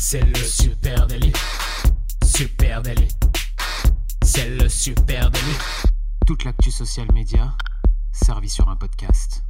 C'est 0.00 0.24
le 0.24 0.36
super 0.36 1.08
délit. 1.08 1.32
Super 2.24 2.82
délit. 2.82 3.08
C'est 4.22 4.48
le 4.48 4.68
super 4.68 5.28
délit. 5.28 5.58
Toute 6.24 6.44
l'actu 6.44 6.70
social 6.70 7.08
média 7.12 7.52
servie 8.12 8.48
sur 8.48 8.68
un 8.68 8.76
podcast. 8.76 9.42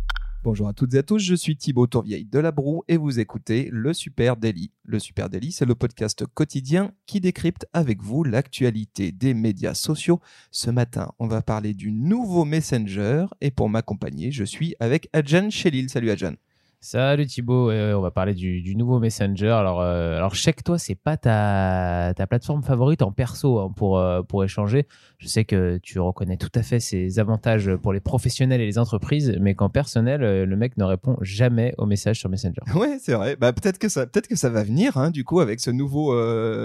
Bonjour 0.42 0.66
à 0.66 0.72
toutes 0.72 0.94
et 0.94 0.98
à 0.98 1.02
tous, 1.02 1.18
je 1.18 1.34
suis 1.34 1.58
Thibaut 1.58 1.86
Tourvieille 1.86 2.24
de 2.24 2.38
La 2.38 2.50
Broue 2.50 2.82
et 2.88 2.96
vous 2.96 3.20
écoutez 3.20 3.68
Le 3.70 3.92
Super 3.92 4.38
Daily. 4.38 4.72
Le 4.84 4.98
Super 4.98 5.28
Daily, 5.28 5.52
c'est 5.52 5.66
le 5.66 5.74
podcast 5.74 6.24
quotidien 6.32 6.92
qui 7.04 7.20
décrypte 7.20 7.66
avec 7.74 8.02
vous 8.02 8.24
l'actualité 8.24 9.12
des 9.12 9.34
médias 9.34 9.74
sociaux. 9.74 10.18
Ce 10.50 10.70
matin, 10.70 11.12
on 11.18 11.26
va 11.26 11.42
parler 11.42 11.74
du 11.74 11.92
nouveau 11.92 12.46
Messenger 12.46 13.26
et 13.42 13.50
pour 13.50 13.68
m'accompagner, 13.68 14.30
je 14.32 14.44
suis 14.44 14.74
avec 14.80 15.10
Adjan 15.12 15.50
Chelil. 15.50 15.90
Salut 15.90 16.10
Adjan. 16.10 16.36
Salut 16.80 17.26
Thibaut, 17.26 17.72
on 17.72 18.00
va 18.00 18.12
parler 18.12 18.34
du, 18.34 18.76
nouveau 18.76 19.00
Messenger. 19.00 19.50
Alors, 19.50 19.80
euh, 19.80 20.16
alors 20.16 20.36
je 20.36 20.40
sais 20.40 20.52
que 20.52 20.62
toi, 20.62 20.78
c'est 20.78 20.94
pas 20.94 21.16
ta, 21.16 22.14
ta, 22.16 22.28
plateforme 22.28 22.62
favorite 22.62 23.02
en 23.02 23.10
perso 23.10 23.58
hein, 23.58 23.72
pour, 23.74 23.98
euh, 23.98 24.22
pour 24.22 24.44
échanger. 24.44 24.86
Je 25.18 25.26
sais 25.26 25.44
que 25.44 25.78
tu 25.82 25.98
reconnais 25.98 26.36
tout 26.36 26.52
à 26.54 26.62
fait 26.62 26.78
ses 26.78 27.18
avantages 27.18 27.74
pour 27.82 27.92
les 27.92 27.98
professionnels 27.98 28.60
et 28.60 28.66
les 28.66 28.78
entreprises, 28.78 29.36
mais 29.40 29.56
qu'en 29.56 29.68
personnel, 29.68 30.22
euh, 30.22 30.46
le 30.46 30.56
mec 30.56 30.76
ne 30.76 30.84
répond 30.84 31.16
jamais 31.20 31.74
aux 31.78 31.86
messages 31.86 32.20
sur 32.20 32.30
Messenger. 32.30 32.60
Ouais, 32.76 32.98
c'est 33.00 33.14
vrai. 33.14 33.34
Bah, 33.34 33.52
peut-être 33.52 33.78
que 33.78 33.88
ça, 33.88 34.06
peut-être 34.06 34.28
que 34.28 34.36
ça 34.36 34.48
va 34.48 34.62
venir, 34.62 34.96
hein, 34.98 35.10
du 35.10 35.24
coup, 35.24 35.40
avec 35.40 35.58
ce 35.58 35.72
nouveau 35.72 36.14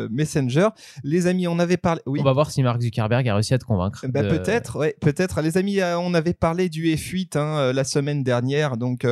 Messenger. 0.09 0.67
Les 1.03 1.25
amis, 1.25 1.47
on 1.47 1.57
avait 1.57 1.77
parlé. 1.77 2.01
Oui. 2.05 2.19
On 2.21 2.23
va 2.23 2.33
voir 2.33 2.51
si 2.51 2.61
Mark 2.61 2.79
Zuckerberg 2.79 3.27
a 3.27 3.33
réussi 3.33 3.55
à 3.55 3.57
te 3.57 3.65
convaincre. 3.65 4.05
Bah, 4.09 4.23
Peut-être, 4.23 4.77
ouais, 4.77 4.95
peut-être. 5.01 5.41
Les 5.41 5.57
amis, 5.57 5.79
on 5.81 6.13
avait 6.13 6.35
parlé 6.35 6.69
du 6.69 6.85
F8 6.85 7.35
hein, 7.35 7.73
la 7.73 7.83
semaine 7.83 8.23
dernière, 8.23 8.77
donc 8.77 9.07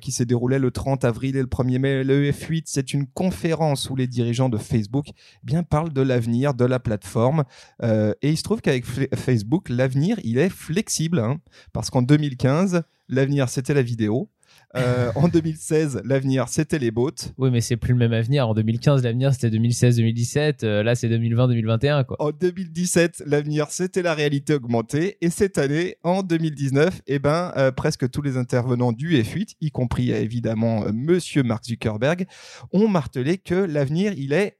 qui 0.00 0.12
s'est 0.16 0.26
déroulé 0.26 0.58
le 0.58 0.70
30 0.70 1.04
avril 1.04 1.36
et 1.36 1.40
le 1.40 1.46
1er 1.46 1.78
mai. 1.78 2.04
Le 2.04 2.30
F8, 2.30 2.64
c'est 2.66 2.92
une 2.92 3.06
conférence 3.06 3.90
où 3.90 3.96
les 3.96 4.06
dirigeants 4.06 4.48
de 4.48 4.58
Facebook 4.58 5.06
eh 5.08 5.44
bien 5.44 5.62
parlent 5.62 5.92
de 5.92 6.02
l'avenir 6.02 6.54
de 6.54 6.64
la 6.64 6.78
plateforme. 6.78 7.44
Euh, 7.82 8.12
et 8.22 8.30
il 8.30 8.36
se 8.36 8.42
trouve 8.42 8.60
qu'avec 8.60 8.84
Facebook, 9.14 9.68
l'avenir, 9.68 10.18
il 10.24 10.38
est 10.38 10.48
flexible, 10.48 11.18
hein, 11.18 11.38
parce 11.72 11.90
qu'en 11.90 12.02
2015, 12.02 12.82
l'avenir, 13.08 13.48
c'était 13.48 13.74
la 13.74 13.82
vidéo. 13.82 14.30
Euh, 14.76 15.10
en 15.14 15.28
2016, 15.36 16.02
l'avenir, 16.04 16.48
c'était 16.48 16.78
les 16.78 16.90
bots. 16.90 17.10
Oui, 17.38 17.50
mais 17.50 17.60
c'est 17.60 17.76
plus 17.76 17.92
le 17.92 17.98
même 17.98 18.12
avenir. 18.12 18.48
En 18.48 18.54
2015, 18.54 19.02
l'avenir, 19.02 19.32
c'était 19.32 19.56
2016-2017. 19.56 20.64
Euh, 20.64 20.82
là, 20.82 20.94
c'est 20.94 21.08
2020-2021. 21.08 22.04
En 22.18 22.30
2017, 22.30 23.22
l'avenir, 23.26 23.66
c'était 23.70 24.02
la 24.02 24.14
réalité 24.14 24.54
augmentée. 24.54 25.16
Et 25.20 25.30
cette 25.30 25.58
année, 25.58 25.96
en 26.02 26.22
2019, 26.22 27.02
eh 27.06 27.18
ben, 27.18 27.52
euh, 27.56 27.70
presque 27.72 28.10
tous 28.10 28.22
les 28.22 28.36
intervenants 28.36 28.92
du 28.92 29.16
F8, 29.22 29.56
y 29.60 29.70
compris 29.70 30.10
évidemment 30.10 30.84
Monsieur 30.92 31.42
Mark 31.42 31.64
Zuckerberg, 31.64 32.26
ont 32.72 32.88
martelé 32.88 33.38
que 33.38 33.54
l'avenir, 33.54 34.12
il 34.16 34.32
est 34.32 34.58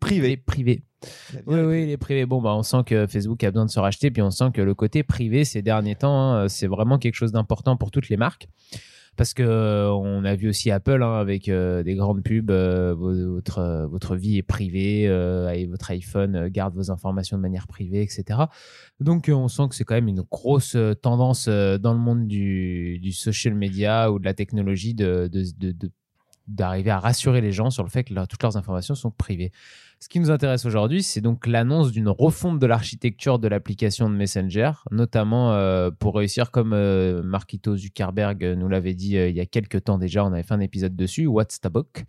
privé. 0.00 0.36
privé. 0.36 0.82
Oui, 1.46 1.60
oui, 1.60 1.82
il 1.84 1.90
est 1.90 1.96
privé. 1.96 2.26
Bon, 2.26 2.40
bah, 2.40 2.54
on 2.54 2.62
sent 2.62 2.82
que 2.86 3.06
Facebook 3.06 3.42
a 3.44 3.50
besoin 3.50 3.66
de 3.66 3.70
se 3.70 3.78
racheter, 3.78 4.10
puis 4.10 4.22
on 4.22 4.30
sent 4.30 4.50
que 4.52 4.62
le 4.62 4.74
côté 4.74 5.02
privé 5.02 5.44
ces 5.44 5.62
derniers 5.62 5.94
temps, 5.94 6.32
hein, 6.32 6.48
c'est 6.48 6.66
vraiment 6.66 6.98
quelque 6.98 7.14
chose 7.14 7.32
d'important 7.32 7.76
pour 7.76 7.90
toutes 7.90 8.08
les 8.08 8.16
marques 8.16 8.48
parce 9.18 9.34
que 9.34 9.42
euh, 9.42 9.92
on 9.92 10.24
a 10.24 10.36
vu 10.36 10.48
aussi 10.48 10.70
Apple 10.70 11.02
hein, 11.02 11.14
avec 11.14 11.48
euh, 11.48 11.82
des 11.82 11.96
grandes 11.96 12.22
pubs 12.22 12.52
euh, 12.52 12.94
votre 12.94 13.86
votre 13.90 14.14
vie 14.14 14.38
est 14.38 14.42
privée 14.42 15.02
et 15.02 15.66
votre 15.66 15.90
iPhone 15.90 16.48
garde 16.48 16.74
vos 16.74 16.90
informations 16.90 17.36
de 17.36 17.42
manière 17.42 17.66
privée 17.66 18.00
etc 18.00 18.40
donc 19.00 19.28
on 19.28 19.48
sent 19.48 19.64
que 19.68 19.74
c'est 19.74 19.84
quand 19.84 19.96
même 19.96 20.08
une 20.08 20.22
grosse 20.22 20.76
tendance 21.02 21.48
dans 21.48 21.92
le 21.92 21.98
monde 21.98 22.28
du, 22.28 23.00
du 23.00 23.12
social 23.12 23.54
media 23.54 24.12
ou 24.12 24.20
de 24.20 24.24
la 24.24 24.34
technologie 24.34 24.94
de 24.94 25.28
d'arriver 26.48 26.90
à 26.90 26.98
rassurer 26.98 27.40
les 27.40 27.52
gens 27.52 27.70
sur 27.70 27.84
le 27.84 27.90
fait 27.90 28.04
que 28.04 28.14
toutes 28.26 28.42
leurs 28.42 28.56
informations 28.56 28.94
sont 28.94 29.10
privées. 29.10 29.52
Ce 30.00 30.08
qui 30.08 30.20
nous 30.20 30.30
intéresse 30.30 30.64
aujourd'hui, 30.64 31.02
c'est 31.02 31.20
donc 31.20 31.46
l'annonce 31.48 31.90
d'une 31.90 32.08
refonte 32.08 32.60
de 32.60 32.66
l'architecture 32.66 33.40
de 33.40 33.48
l'application 33.48 34.08
de 34.08 34.14
Messenger, 34.14 34.70
notamment 34.92 35.52
euh, 35.52 35.90
pour 35.90 36.14
réussir, 36.14 36.52
comme 36.52 36.72
euh, 36.72 37.20
Marquito 37.24 37.76
Zuckerberg 37.76 38.44
nous 38.56 38.68
l'avait 38.68 38.94
dit 38.94 39.18
euh, 39.18 39.28
il 39.28 39.34
y 39.34 39.40
a 39.40 39.46
quelques 39.46 39.84
temps 39.84 39.98
déjà, 39.98 40.24
on 40.24 40.32
avait 40.32 40.44
fait 40.44 40.54
un 40.54 40.60
épisode 40.60 40.94
dessus, 40.94 41.26
What's 41.26 41.58
Book, 41.72 42.04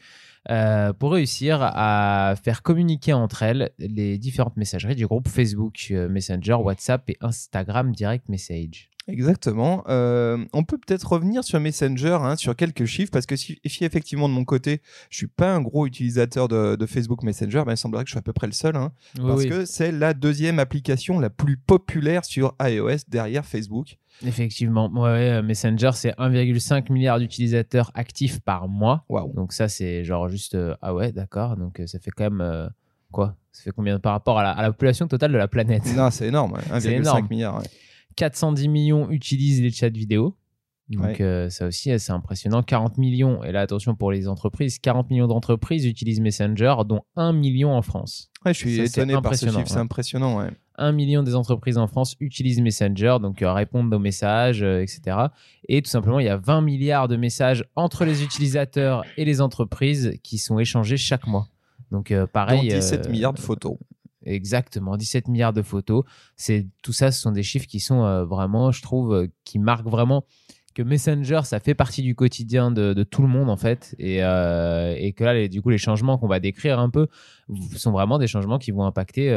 pour 1.00 1.12
réussir 1.14 1.60
à 1.62 2.36
faire 2.42 2.62
communiquer 2.62 3.14
entre 3.14 3.42
elles 3.42 3.72
les 3.80 4.20
différentes 4.20 4.58
messageries 4.58 4.96
du 4.96 5.08
groupe 5.08 5.28
Facebook 5.28 5.92
Messenger, 6.10 6.54
WhatsApp 6.54 7.10
et 7.10 7.18
Instagram 7.22 7.92
Direct 7.92 8.30
Message. 8.30 8.89
Exactement. 9.12 9.84
Euh, 9.88 10.46
on 10.54 10.64
peut 10.64 10.78
peut-être 10.78 11.12
revenir 11.12 11.44
sur 11.44 11.60
Messenger, 11.60 12.20
hein, 12.22 12.36
sur 12.36 12.56
quelques 12.56 12.86
chiffres, 12.86 13.12
parce 13.12 13.26
que 13.26 13.36
si, 13.36 13.60
effectivement 13.64 14.30
de 14.30 14.34
mon 14.34 14.46
côté, 14.46 14.82
je 15.10 15.18
suis 15.18 15.28
pas 15.28 15.54
un 15.54 15.62
gros 15.62 15.86
utilisateur 15.86 16.48
de, 16.48 16.86
Facebook 16.86 17.24
Messenger, 17.24 17.64
ben, 17.66 17.74
il 17.74 17.78
semblerait 17.78 18.04
que 18.04 18.10
je 18.10 18.14
suis 18.14 18.20
à 18.20 18.24
peu 18.24 18.34
près 18.34 18.48
le 18.48 18.54
seul, 18.54 18.76
hein, 18.76 18.92
parce 19.18 19.46
que 19.46 19.66
c'est 19.66 19.92
la 19.92 20.14
deuxième 20.14 20.60
application 20.60 21.20
la 21.20 21.30
plus 21.30 21.58
populaire 21.58 22.26
sur 22.26 22.56
iOS 22.62 22.98
derrière 23.08 23.46
Facebook. 23.46 23.98
Effectivement, 24.26 24.90
ouais, 24.92 25.32
euh, 25.32 25.42
Messenger, 25.42 25.92
c'est 25.94 26.12
1,5 26.18 26.92
milliard 26.92 27.20
d'utilisateurs 27.20 27.92
actifs 27.94 28.40
par 28.42 28.68
mois. 28.68 29.06
Wow. 29.08 29.34
Donc 29.34 29.54
ça, 29.54 29.68
c'est 29.68 30.04
genre 30.04 30.30
juste, 30.30 30.56
euh, 30.56 30.76
ah 30.82 30.94
ouais, 30.94 31.12
d'accord, 31.12 31.58
donc 31.58 31.82
ça 31.86 32.00
fait 32.00 32.12
quand 32.12 32.30
même... 32.30 32.70
quoi? 33.12 33.36
Ça 33.52 33.64
fait 33.64 33.72
combien 33.72 34.00
par 34.00 34.14
rapport 34.14 34.40
à 34.40 34.62
la, 34.62 34.72
population 34.72 35.08
totale 35.08 35.32
de 35.32 35.38
la 35.38 35.48
planète? 35.48 35.84
Non, 35.96 36.12
c'est 36.12 36.28
énorme, 36.28 36.58
1,5 36.72 37.30
milliard. 37.30 37.62
410 38.20 38.68
millions 38.68 39.10
utilisent 39.10 39.62
les 39.62 39.72
chats 39.72 39.88
vidéo. 39.90 40.36
Donc 40.90 41.22
euh, 41.22 41.50
ça 41.50 41.68
aussi, 41.68 41.98
c'est 42.00 42.12
impressionnant. 42.12 42.64
40 42.64 42.98
millions, 42.98 43.44
et 43.44 43.52
là 43.52 43.62
attention 43.62 43.96
pour 43.96 44.12
les 44.12 44.28
entreprises, 44.28 44.80
40 44.80 45.10
millions 45.10 45.28
d'entreprises 45.28 45.86
utilisent 45.86 46.20
Messenger, 46.20 46.76
dont 46.86 47.02
1 47.16 47.32
million 47.32 47.72
en 47.72 47.82
France. 47.82 48.32
Ouais, 48.44 48.54
je 48.54 48.60
suis 48.60 48.80
étonné 48.80 49.14
par 49.22 49.36
ce 49.36 49.46
chiffre, 49.46 49.62
c'est 49.68 49.78
impressionnant. 49.78 50.38
Ouais. 50.38 50.50
1 50.78 50.92
million 50.92 51.24
des 51.24 51.36
entreprises 51.36 51.78
en 51.78 51.88
France 51.88 52.16
utilisent 52.20 52.62
Messenger, 52.62 53.18
donc 53.22 53.42
euh, 53.42 53.54
répondent 53.54 53.94
aux 53.94 54.00
messages, 54.00 54.64
euh, 54.64 54.82
etc. 54.82 55.18
Et 55.70 55.82
tout 55.82 55.90
simplement, 55.90 56.20
il 56.20 56.26
y 56.26 56.30
a 56.30 56.38
20 56.38 56.62
milliards 56.62 57.08
de 57.08 57.16
messages 57.16 57.64
entre 57.76 58.04
les 58.04 58.24
utilisateurs 58.24 59.04
et 59.16 59.24
les 59.26 59.40
entreprises 59.40 60.18
qui 60.24 60.40
sont 60.40 60.60
échangés 60.60 60.98
chaque 60.98 61.28
mois. 61.28 61.48
Donc 61.92 62.14
pareil. 62.34 62.68
17 62.68 63.10
milliards 63.10 63.34
de 63.34 63.40
photos. 63.40 63.78
Exactement, 64.30 64.96
17 64.96 65.28
milliards 65.28 65.54
de 65.54 65.64
photos. 65.64 66.04
C'est 66.36 66.68
tout 66.84 66.94
ça, 66.94 67.12
ce 67.12 67.20
sont 67.20 67.32
des 67.32 67.42
chiffres 67.42 67.66
qui 67.66 67.80
sont 67.80 68.04
euh, 68.04 68.26
vraiment, 68.26 68.72
je 68.72 68.82
trouve, 68.84 69.14
euh, 69.14 69.28
qui 69.44 69.58
marquent 69.58 69.88
vraiment 69.88 70.26
que 70.72 70.82
Messenger, 70.82 71.42
ça 71.44 71.60
fait 71.60 71.74
partie 71.74 72.02
du 72.02 72.16
quotidien 72.16 72.72
de, 72.72 73.04
tout 73.04 73.22
le 73.22 73.28
monde 73.28 73.50
en 73.50 73.58
fait, 73.58 73.96
et, 74.00 74.24
euh, 74.24 75.12
que 75.12 75.24
là, 75.24 75.48
du 75.48 75.62
coup, 75.62 75.70
les 75.70 75.78
changements 75.78 76.18
qu'on 76.18 76.28
va 76.28 76.40
décrire 76.40 76.80
un 76.80 76.90
peu 76.90 77.08
sont 77.76 77.92
vraiment 77.92 78.20
des 78.20 78.28
changements 78.28 78.60
qui 78.60 78.72
vont 78.72 78.86
impacter 78.86 79.30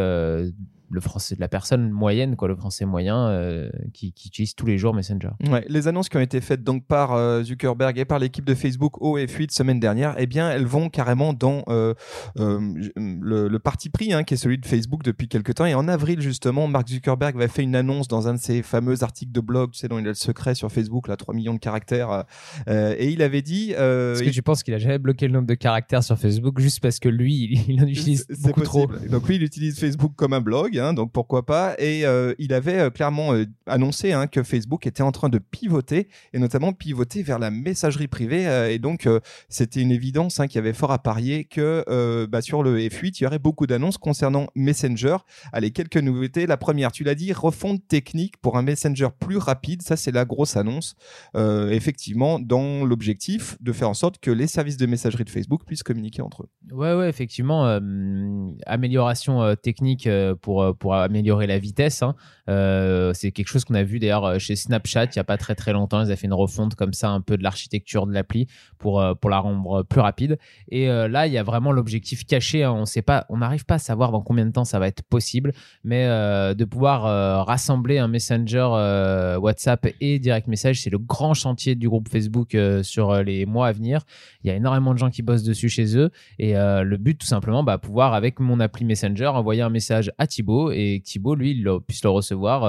le 0.92 1.00
français 1.00 1.34
la 1.38 1.48
personne 1.48 1.90
moyenne, 1.90 2.36
quoi, 2.36 2.48
le 2.48 2.54
français 2.54 2.84
moyen 2.84 3.28
euh, 3.28 3.70
qui, 3.94 4.08
utilise 4.08 4.54
tous 4.54 4.66
les 4.66 4.78
jours 4.78 4.94
Messenger. 4.94 5.30
Ouais, 5.48 5.64
les 5.68 5.88
annonces 5.88 6.08
qui 6.08 6.16
ont 6.16 6.20
été 6.20 6.40
faites 6.40 6.62
donc 6.62 6.86
par 6.86 7.12
euh, 7.12 7.42
Zuckerberg 7.42 7.98
et 7.98 8.04
par 8.04 8.18
l'équipe 8.18 8.44
de 8.44 8.54
Facebook 8.54 9.00
au 9.00 9.18
F8 9.18 9.52
semaine 9.52 9.80
dernière, 9.80 10.14
eh 10.18 10.26
bien, 10.26 10.50
elles 10.50 10.66
vont 10.66 10.90
carrément 10.90 11.32
dans 11.32 11.64
euh, 11.68 11.94
le, 12.36 13.58
parti 13.58 13.88
pris 13.88 14.12
hein, 14.12 14.22
qui 14.24 14.34
est 14.34 14.36
celui 14.36 14.58
de 14.58 14.66
Facebook 14.66 15.02
depuis 15.02 15.28
quelques 15.28 15.54
temps. 15.54 15.64
Et 15.64 15.74
en 15.74 15.88
avril 15.88 16.20
justement, 16.20 16.68
Mark 16.68 16.88
Zuckerberg 16.88 17.36
va 17.36 17.48
faire 17.48 17.64
une 17.64 17.76
annonce 17.76 18.08
dans 18.08 18.28
un 18.28 18.34
de 18.34 18.38
ses 18.38 18.62
fameux 18.62 19.02
articles 19.02 19.32
de 19.32 19.40
blog, 19.40 19.70
tu 19.70 19.78
sais, 19.78 19.88
dont 19.88 19.98
il 19.98 20.04
a 20.04 20.08
le 20.08 20.14
secret 20.14 20.54
sur 20.54 20.70
Facebook, 20.70 21.08
là, 21.08 21.16
3 21.22 21.34
millions 21.34 21.54
de 21.54 21.58
caractères, 21.58 22.24
et 22.68 23.08
il 23.08 23.22
avait 23.22 23.42
dit. 23.42 23.70
Est-ce 23.70 24.22
que 24.22 24.30
tu 24.30 24.42
penses 24.42 24.62
qu'il 24.62 24.74
a 24.74 24.78
jamais 24.78 24.98
bloqué 24.98 25.26
le 25.26 25.32
nombre 25.32 25.46
de 25.46 25.54
caractères 25.54 26.02
sur 26.02 26.18
Facebook 26.18 26.60
juste 26.60 26.80
parce 26.80 26.98
que 26.98 27.08
lui, 27.08 27.64
il, 27.68 27.82
en 27.82 27.86
utilise 27.86 28.26
beaucoup 28.42 28.62
trop 28.62 28.86
Donc 29.08 29.28
lui, 29.28 29.36
il 29.36 29.42
utilise 29.42 29.78
Facebook 29.78 30.12
comme 30.16 30.32
un 30.32 30.40
blog. 30.40 30.78
Hein, 30.78 30.94
donc 30.94 31.12
pourquoi 31.12 31.46
pas. 31.46 31.74
Et 31.78 32.04
euh, 32.04 32.34
il 32.38 32.52
avait 32.52 32.78
euh, 32.78 32.90
clairement 32.90 33.34
euh, 33.34 33.44
annoncé 33.66 34.12
hein, 34.12 34.26
que 34.26 34.42
Facebook 34.42 34.86
était 34.86 35.02
en 35.02 35.12
train 35.12 35.28
de 35.28 35.38
pivoter, 35.38 36.08
et 36.32 36.38
notamment 36.38 36.72
pivoter 36.72 37.22
vers 37.22 37.38
la 37.38 37.50
messagerie 37.50 38.08
privée. 38.08 38.42
et 38.70 38.78
donc 38.78 39.08
c'était 39.48 39.80
une 39.80 39.90
évidence 39.90 40.40
hein, 40.40 40.46
qu'il 40.46 40.56
y 40.56 40.58
avait 40.58 40.72
fort 40.72 40.90
à 40.90 40.98
parier 40.98 41.44
que 41.44 41.84
bah, 42.26 42.42
sur 42.42 42.62
le 42.62 42.78
F8, 42.78 43.18
il 43.18 43.22
y 43.22 43.26
aurait 43.26 43.38
beaucoup 43.38 43.66
d'annonces 43.66 43.98
concernant 43.98 44.46
Messenger. 44.54 45.18
Allez, 45.52 45.70
quelques 45.70 45.96
nouveautés. 45.96 46.46
La 46.46 46.56
première, 46.56 46.92
tu 46.92 47.04
l'as 47.04 47.14
dit, 47.14 47.32
refonte 47.32 47.86
technique 47.86 48.36
pour 48.38 48.56
un 48.56 48.62
Messenger 48.62 49.08
plus 49.18 49.36
rapide. 49.36 49.82
Ça, 49.82 49.96
c'est 49.96 50.12
la 50.12 50.24
grosse 50.24 50.56
annonce. 50.56 50.94
Effectivement, 51.34 52.38
dans 52.38 52.84
l'objectif 52.84 53.56
de 53.60 53.72
faire 53.72 53.88
en 53.88 53.94
sorte 53.94 54.18
que 54.18 54.30
les 54.30 54.46
services 54.46 54.76
de 54.76 54.86
messagerie 54.86 55.24
de 55.24 55.30
Facebook 55.30 55.64
puissent 55.64 55.82
communiquer 55.82 56.22
entre 56.22 56.42
eux. 56.42 56.48
Ouais, 56.74 56.94
ouais, 56.94 57.08
effectivement. 57.08 57.78
amélioration 58.66 59.54
technique 59.56 60.08
pour 60.40 60.76
pour 60.76 60.94
améliorer 60.94 61.46
la 61.46 61.58
vitesse. 61.58 62.02
Hein. 62.02 62.14
Euh, 62.48 63.12
c'est 63.14 63.30
quelque 63.30 63.48
chose 63.48 63.64
qu'on 63.64 63.74
a 63.74 63.82
vu 63.82 63.98
d'ailleurs 63.98 64.24
euh, 64.24 64.38
chez 64.38 64.56
Snapchat 64.56 65.04
il 65.04 65.16
n'y 65.16 65.20
a 65.20 65.24
pas 65.24 65.36
très 65.36 65.54
très 65.54 65.72
longtemps. 65.72 66.02
Ils 66.02 66.12
ont 66.12 66.16
fait 66.16 66.26
une 66.26 66.32
refonte 66.32 66.74
comme 66.74 66.92
ça 66.92 67.10
un 67.10 67.20
peu 67.20 67.36
de 67.36 67.42
l'architecture 67.42 68.06
de 68.06 68.12
l'appli 68.12 68.46
pour, 68.78 69.00
euh, 69.00 69.14
pour 69.14 69.30
la 69.30 69.38
rendre 69.38 69.82
plus 69.82 70.00
rapide. 70.00 70.38
Et 70.68 70.86
là, 70.86 71.26
il 71.26 71.32
y 71.32 71.38
a 71.38 71.42
vraiment 71.42 71.72
l'objectif 71.72 72.24
caché. 72.26 72.64
Hein. 72.64 72.84
On 73.28 73.36
n'arrive 73.38 73.64
pas 73.64 73.74
à 73.74 73.78
savoir 73.78 74.12
dans 74.12 74.20
combien 74.20 74.46
de 74.46 74.50
temps 74.50 74.64
ça 74.64 74.78
va 74.78 74.88
être 74.88 75.02
possible, 75.02 75.52
mais 75.84 76.06
de 76.06 76.64
pouvoir 76.64 77.46
rassembler 77.46 77.98
un 77.98 78.08
Messenger 78.08 79.36
WhatsApp 79.40 79.88
et 80.00 80.18
Direct 80.18 80.48
Message, 80.48 80.80
c'est 80.80 80.90
le 80.90 80.98
grand 81.02 81.34
chantier 81.34 81.74
du 81.74 81.88
groupe 81.88 82.08
Facebook 82.08 82.56
sur 82.82 83.22
les 83.22 83.46
mois 83.46 83.68
à 83.68 83.72
venir. 83.72 84.02
Il 84.42 84.48
y 84.48 84.50
a 84.50 84.56
énormément 84.56 84.94
de 84.94 84.98
gens 84.98 85.10
qui 85.10 85.22
bossent 85.22 85.42
dessus 85.42 85.68
chez 85.68 85.96
eux. 85.96 86.10
Et 86.38 86.54
le 86.54 86.96
but, 86.96 87.18
tout 87.18 87.26
simplement, 87.26 87.62
bah, 87.62 87.78
pouvoir, 87.78 88.14
avec 88.14 88.40
mon 88.40 88.60
appli 88.60 88.84
Messenger, 88.84 89.28
envoyer 89.28 89.62
un 89.62 89.70
message 89.70 90.10
à 90.18 90.26
Thibaut 90.26 90.70
et 90.70 91.00
Thibaut, 91.04 91.34
lui, 91.34 91.64
puisse 91.86 92.04
le 92.04 92.10
recevoir 92.10 92.64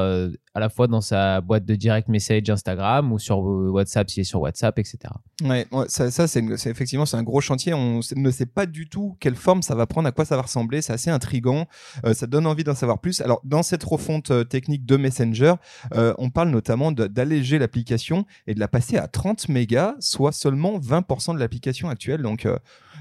à 0.55 0.59
la 0.59 0.69
fois 0.69 0.87
dans 0.87 1.01
sa 1.01 1.41
boîte 1.41 1.65
de 1.65 1.75
direct 1.75 2.07
message 2.07 2.49
Instagram 2.49 3.11
ou 3.11 3.19
sur 3.19 3.39
WhatsApp 3.39 4.09
s'il 4.09 4.21
est 4.21 4.23
sur 4.23 4.41
WhatsApp, 4.41 4.77
etc. 4.77 4.97
Ouais, 5.43 5.65
ça, 5.87 6.11
ça 6.11 6.27
c'est 6.27 6.43
effectivement 6.67 7.05
c'est 7.05 7.17
un 7.17 7.23
gros 7.23 7.41
chantier. 7.41 7.73
On 7.73 8.01
ne 8.15 8.31
sait 8.31 8.45
pas 8.45 8.65
du 8.65 8.87
tout 8.87 9.17
quelle 9.19 9.35
forme 9.35 9.61
ça 9.61 9.73
va 9.75 9.87
prendre, 9.87 10.07
à 10.07 10.11
quoi 10.11 10.25
ça 10.25 10.35
va 10.35 10.43
ressembler. 10.43 10.81
C'est 10.81 10.93
assez 10.93 11.09
intrigant. 11.09 11.67
Euh, 12.05 12.13
ça 12.13 12.27
donne 12.27 12.45
envie 12.45 12.63
d'en 12.63 12.75
savoir 12.75 12.99
plus. 12.99 13.21
Alors 13.21 13.41
dans 13.43 13.63
cette 13.63 13.83
refonte 13.83 14.31
euh, 14.31 14.43
technique 14.43 14.85
de 14.85 14.97
Messenger, 14.97 15.55
euh, 15.95 16.13
on 16.19 16.29
parle 16.29 16.49
notamment 16.49 16.91
d'alléger 16.91 17.57
l'application 17.57 18.25
et 18.45 18.53
de 18.53 18.59
la 18.59 18.67
passer 18.67 18.97
à 18.97 19.07
30 19.07 19.49
mégas, 19.49 19.95
soit 19.99 20.31
seulement 20.31 20.79
20% 20.79 21.33
de 21.33 21.39
l'application 21.39 21.89
actuelle. 21.89 22.21
Donc 22.21 22.47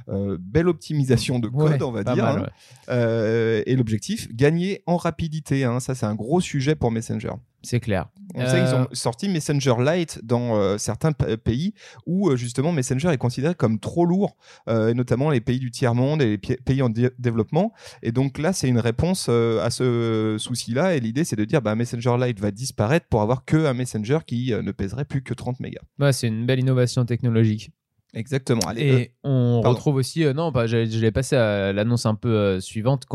belle 0.09 0.69
optimisation 0.69 1.39
de 1.39 1.49
code, 1.49 1.83
on 1.83 1.93
va 1.93 2.03
dire. 2.03 2.27
Hein. 2.27 2.47
et 2.89 3.77
l'objectif, 3.77 4.33
gagner 4.33 4.83
en 4.87 4.97
rapidité. 4.97 5.65
Hein. 5.65 5.81
Ça 5.81 5.95
c'est 5.95 6.07
un 6.07 6.15
gros 6.15 6.41
sujet 6.41 6.75
pour 6.75 6.91
Messenger. 6.91 7.33
C'est 7.63 7.81
clair. 7.81 8.09
On 8.35 8.45
sait 8.47 8.65
qu'ils 8.65 8.75
ont 8.75 8.89
sorti 8.93 9.29
Messenger 9.29 9.75
Lite 9.79 10.21
dans 10.25 10.77
certains 10.79 11.13
pays 11.13 11.75
où 12.07 12.35
justement 12.35 12.73
Messenger 12.73 13.13
est 13.13 13.19
considéré 13.19 13.55
comme 13.55 13.79
trop 13.79 14.05
lourd, 14.05 14.37
et 14.69 14.95
notamment 14.95 15.31
les 15.31 15.41
pays 15.41 15.61
du 15.61 15.71
tiers-monde 15.71 16.23
et 16.23 16.27
les 16.27 16.39
pays 16.39 16.83
en 16.83 16.89
développement. 16.91 17.73
Et 18.03 18.11
donc 18.11 18.39
là, 18.39 18.53
c'est 18.53 18.69
une 18.69 18.81
réponse 18.81 19.29
à 19.29 19.71
ce 19.71 20.37
souci-là. 20.41 20.97
Et 20.97 21.01
l'idée, 21.01 21.23
c'est 21.23 21.37
de 21.37 21.45
dire 21.45 21.63
bah, 21.63 21.77
Messenger 21.77 22.17
Lite 22.19 22.41
va 22.41 22.51
disparaître 22.51 23.07
pour 23.09 23.23
avoir 23.23 23.45
que 23.45 23.67
un 23.67 23.75
Messenger 23.75 24.19
qui 24.27 24.51
ne 24.51 24.73
pèserait 24.73 25.05
plus 25.05 25.23
que 25.23 25.35
30 25.35 25.61
mégas. 25.61 25.83
Bah, 25.99 26.13
c'est 26.13 26.27
une 26.27 26.47
belle 26.47 26.59
innovation 26.59 27.05
technologique. 27.05 27.71
Exactement. 28.15 28.61
Allez, 28.67 28.83
et 28.83 29.15
on 29.25 29.63
retrouve 29.63 29.95
aussi, 29.97 30.25
non, 30.35 30.53
pas, 30.53 30.67
je, 30.67 30.77
l'ai 30.77 31.13
passé 31.13 31.37
à 31.37 31.73
l'annonce 31.73 32.05
un 32.05 32.15
peu 32.15 32.61
suivante 32.61 33.07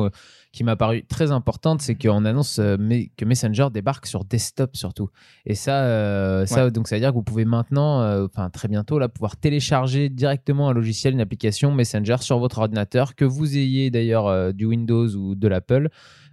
qui 0.57 0.63
m'a 0.63 0.75
paru 0.75 1.05
très 1.07 1.29
importante, 1.29 1.83
c'est 1.83 1.93
qu'on 1.93 2.25
annonce 2.25 2.57
euh, 2.57 2.77
que 3.15 3.25
Messenger 3.25 3.67
débarque 3.71 4.07
sur 4.07 4.25
desktop 4.25 4.75
surtout. 4.75 5.11
Et 5.45 5.53
ça, 5.53 5.83
euh, 5.83 6.47
ça 6.47 6.71
donc 6.71 6.87
ça 6.87 6.95
veut 6.95 6.99
dire 6.99 7.11
que 7.11 7.13
vous 7.13 7.21
pouvez 7.21 7.45
maintenant, 7.45 8.01
euh, 8.01 8.25
enfin 8.25 8.49
très 8.49 8.67
bientôt 8.67 8.97
là, 8.97 9.07
pouvoir 9.07 9.37
télécharger 9.37 10.09
directement 10.09 10.69
un 10.69 10.73
logiciel, 10.73 11.13
une 11.13 11.21
application 11.21 11.71
Messenger 11.71 12.17
sur 12.21 12.39
votre 12.39 12.57
ordinateur, 12.57 13.13
que 13.13 13.23
vous 13.23 13.55
ayez 13.55 13.91
d'ailleurs 13.91 14.51
du 14.51 14.65
Windows 14.65 15.07
ou 15.09 15.35
de 15.35 15.47
l'Apple. 15.47 15.89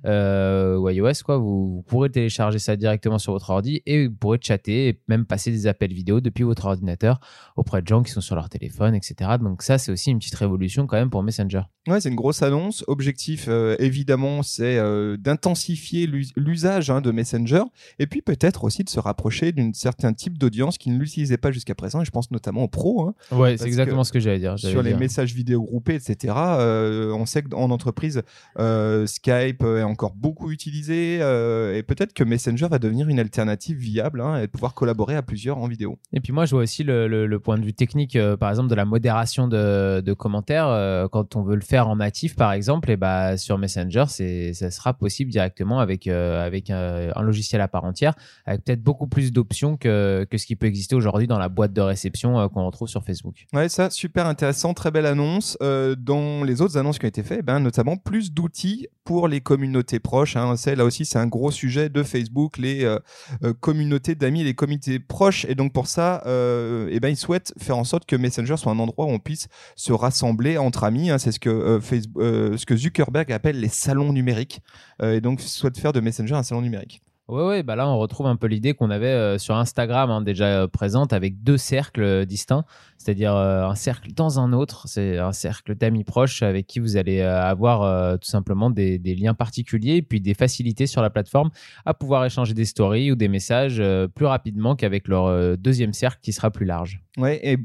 Euh, 0.07 0.77
ou 0.77 0.89
iOS, 0.89 1.23
quoi, 1.25 1.39
vous, 1.39 1.85
pourrez 1.87 2.11
télécharger 2.11 2.59
ça 2.59 2.77
directement 2.77 3.19
sur 3.19 3.33
votre 3.33 3.51
ordi 3.51 3.83
et 3.87 4.09
vous 4.09 4.15
pourrez 4.15 4.39
chatter 4.41 4.89
et 4.89 5.01
même 5.09 5.25
passer 5.25 5.51
des 5.51 5.67
appels 5.67 5.93
vidéo 5.93 6.21
depuis 6.21 6.45
votre 6.45 6.67
ordinateur 6.67 7.21
auprès 7.57 7.83
de 7.83 7.87
gens 7.87 8.03
qui 8.03 8.13
sont 8.13 8.21
sur 8.21 8.35
leur 8.35 8.49
téléphone, 8.49 8.95
etc. 8.95 9.33
Donc 9.41 9.63
ça, 9.63 9.79
c'est 9.79 9.93
aussi 9.93 10.11
une 10.11 10.19
petite 10.19 10.35
révolution 10.35 10.87
quand 10.87 10.97
même 10.97 11.11
pour 11.11 11.23
Messenger. 11.23 11.63
Ouais, 11.87 12.01
c'est 12.01 12.09
une 12.09 12.15
grosse 12.15 12.43
annonce. 12.43 12.85
Objectif, 12.87 13.47
euh, 13.49 13.77
évidemment, 13.79 14.43
c'est 14.43 14.79
euh, 14.79 15.17
d'intensifier 15.17 16.07
l'usage 16.37 16.91
hein, 16.91 17.01
de 17.01 17.11
Messenger 17.11 17.63
et 17.99 18.07
puis 18.07 18.23
peut-être 18.23 18.65
aussi 18.65 18.85
de 18.85 18.91
se 18.91 19.01
rapprocher 19.01 19.53
d'un 19.53 19.71
certain 19.73 20.13
type 20.13 20.39
d'audience 20.39 20.79
qui 20.79 20.91
ne 20.91 20.99
l'utilisait 20.99 21.37
pas 21.37 21.51
jusqu'à 21.51 21.75
présent. 21.75 22.03
Et 22.03 22.05
je 22.05 22.11
pense 22.11 22.31
notamment 22.31 22.65
aux 22.65 22.69
pros. 22.69 23.03
Hein, 23.03 23.15
ouais, 23.33 23.57
c'est 23.57 23.67
exactement 23.67 24.05
ce 24.05 24.13
que 24.13 24.21
j'allais 24.21 24.39
dire. 24.39 24.59
Sur 24.59 24.83
les 24.83 24.95
messages 24.95 25.35
vidéo 25.35 25.63
groupés, 25.63 25.95
etc. 25.95 26.35
on 26.35 27.27
sait 27.27 27.43
qu'en 27.43 27.71
entreprise, 27.71 28.23
Skype 28.57 29.63
est 29.63 29.83
en 29.83 29.94
encore 29.95 30.15
beaucoup 30.17 30.51
utilisé 30.51 31.19
euh, 31.21 31.77
et 31.77 31.85
peut-être 31.85 32.13
que 32.13 32.25
Messenger 32.25 32.67
va 32.69 32.81
devenir 32.81 33.09
une 33.09 33.21
alternative 33.21 33.79
viable 33.79 34.21
hein, 34.21 34.43
et 34.43 34.49
pouvoir 34.49 34.75
collaborer 34.75 35.15
à 35.15 35.23
plusieurs 35.23 35.59
en 35.59 35.69
vidéo. 35.69 35.99
Et 36.13 36.21
puis 36.21 36.33
moi, 36.33 36.47
je 36.47 36.51
vois 36.51 36.65
aussi 36.65 36.83
le, 36.83 37.39
point 37.39 37.59
de 37.59 37.65
vue 37.65 37.73
technique, 37.73 38.17
euh, 38.17 38.37
par 38.37 38.51
exemple, 38.51 38.69
de 38.69 38.75
la 38.75 38.85
modération 38.85 39.47
de, 39.47 40.13
commentaires. 40.19 40.67
Euh, 40.67 41.07
quand 41.07 41.37
on 41.37 41.43
veut 41.43 41.55
le 41.55 41.61
faire 41.61 41.89
en 41.89 41.97
natif, 41.97 42.35
par 42.35 42.53
exemple, 42.53 42.91
et 42.91 42.97
bah, 42.97 43.37
sur 43.37 43.57
Messenger, 43.57 44.05
ça 44.09 44.71
sera 44.73 44.95
possible 44.95 45.31
directement 45.31 45.79
avec, 45.79 46.09
avec 46.09 46.71
un, 46.71 47.23
logiciel 47.23 47.61
à 47.61 47.69
part 47.69 47.85
entière, 47.85 48.15
avec 48.47 48.65
peut-être 48.65 48.83
beaucoup 48.83 49.07
plus 49.07 49.33
d'options 49.33 49.77
que, 49.77 50.27
que 50.29 50.39
ce 50.39 50.47
qui 50.47 50.57
peut 50.57 50.67
exister 50.67 50.97
aujourd'hui 50.97 51.29
dans 51.29 51.39
la 51.39 51.49
boîte 51.49 51.73
de 51.73 51.81
réception 51.81 52.49
qu'on 52.49 52.67
retrouve 52.67 52.89
sur 52.89 53.05
Facebook. 53.05 53.47
Ouais, 53.53 53.69
ça, 53.69 53.91
super 53.91 54.27
intéressant, 54.27 54.75
très 54.75 54.91
belle 54.91 55.07
annonce. 55.07 55.57
dans 55.61 56.43
les 56.43 56.63
autres 56.63 56.77
annonces 56.79 56.99
qui 56.99 57.07
ont 57.07 57.09
été 57.09 57.23
faites, 57.23 57.45
ben, 57.45 57.61
notamment 57.61 57.97
plus 57.97 58.33
d'outils 58.33 58.89
pour 59.05 59.29
les 59.29 59.41
communautés 59.41 59.84
proches. 60.01 60.37
Hein. 60.37 60.55
là 60.77 60.85
aussi, 60.85 61.05
c'est 61.05 61.19
un 61.19 61.27
gros 61.27 61.51
sujet 61.51 61.89
de 61.89 62.03
Facebook, 62.03 62.59
les 62.59 62.85
euh, 62.85 62.99
euh, 63.43 63.53
communautés 63.53 64.15
d'amis, 64.15 64.45
les 64.45 64.55
comités 64.55 64.99
proches. 64.99 65.45
Et 65.47 65.55
donc 65.55 65.73
pour 65.73 65.87
ça, 65.87 66.23
euh, 66.27 66.89
eh 66.91 67.01
ben, 67.01 67.09
ils 67.09 67.17
souhaitent 67.17 67.53
faire 67.59 67.77
en 67.77 67.85
sorte 67.85 68.07
que 68.07 68.17
Messenger 68.17 68.57
soit 68.57 68.73
un 68.73 68.79
endroit 68.79 69.07
où 69.07 69.11
on 69.11 69.19
puisse 69.19 69.49
se 69.77 69.93
rassembler 69.93 70.59
entre 70.59 70.85
amis. 70.85 71.11
Hein. 71.11 71.19
C'est 71.19 71.33
ce 71.33 71.41
que 71.41 71.79
Facebook, 71.81 72.23
ce 72.23 72.67
que 72.67 72.77
Zuckerberg 72.77 73.33
appelle 73.33 73.61
les 73.61 73.69
salons 73.69 74.13
numériques. 74.13 74.61
et 75.03 75.21
donc 75.21 75.41
souhaite 75.41 75.79
faire 75.79 75.93
de 75.93 76.01
Messenger 76.01 76.35
un 76.35 76.43
salon 76.43 76.63
numérique. 76.63 77.01
Oui, 77.27 77.43
ouais, 77.43 77.63
bah 77.63 77.75
là 77.75 77.89
on 77.89 77.99
retrouve 77.99 78.27
un 78.27 78.37
peu 78.37 78.47
l'idée 78.47 78.75
qu'on 78.75 78.91
avait 78.91 79.39
sur 79.39 79.57
Instagram 79.57 80.11
hein, 80.11 80.21
déjà 80.21 80.69
présente 80.69 81.15
avec 81.15 81.43
deux 81.43 81.57
cercles 81.57 82.27
distincts 82.27 82.67
c'est-à-dire 83.05 83.35
euh, 83.35 83.67
un 83.67 83.75
cercle 83.75 84.13
dans 84.13 84.41
un 84.41 84.53
autre. 84.53 84.87
C'est 84.89 85.19
un 85.19 85.33
cercle 85.33 85.75
d'amis 85.75 86.05
proches 86.05 86.43
avec 86.43 86.67
qui 86.67 86.79
vous 86.79 86.97
allez 86.97 87.21
euh, 87.21 87.43
avoir 87.43 87.83
euh, 87.83 88.17
tout 88.17 88.29
simplement 88.29 88.71
des, 88.71 88.99
liens 88.99 89.35
particuliers 89.35 89.97
et 89.97 90.03
puis 90.03 90.21
des 90.21 90.35
facilités 90.35 90.87
sur 90.87 91.03
la 91.03 91.11
plateforme 91.11 91.51
à 91.85 91.95
pouvoir 91.95 92.25
échanger 92.25 92.55
des 92.55 92.65
stories 92.65 93.13
ou 93.13 93.17
des 93.17 93.29
messages 93.29 93.83
plus 94.15 94.27
rapidement 94.27 94.75
qu'avec 94.75 95.07
leur 95.07 95.57
deuxième 95.57 95.93
cercle 95.93 96.19
qui 96.21 96.33
sera 96.33 96.51
plus 96.51 96.67
large. 96.67 97.01
Ouais, 97.17 97.41
et 97.45 97.57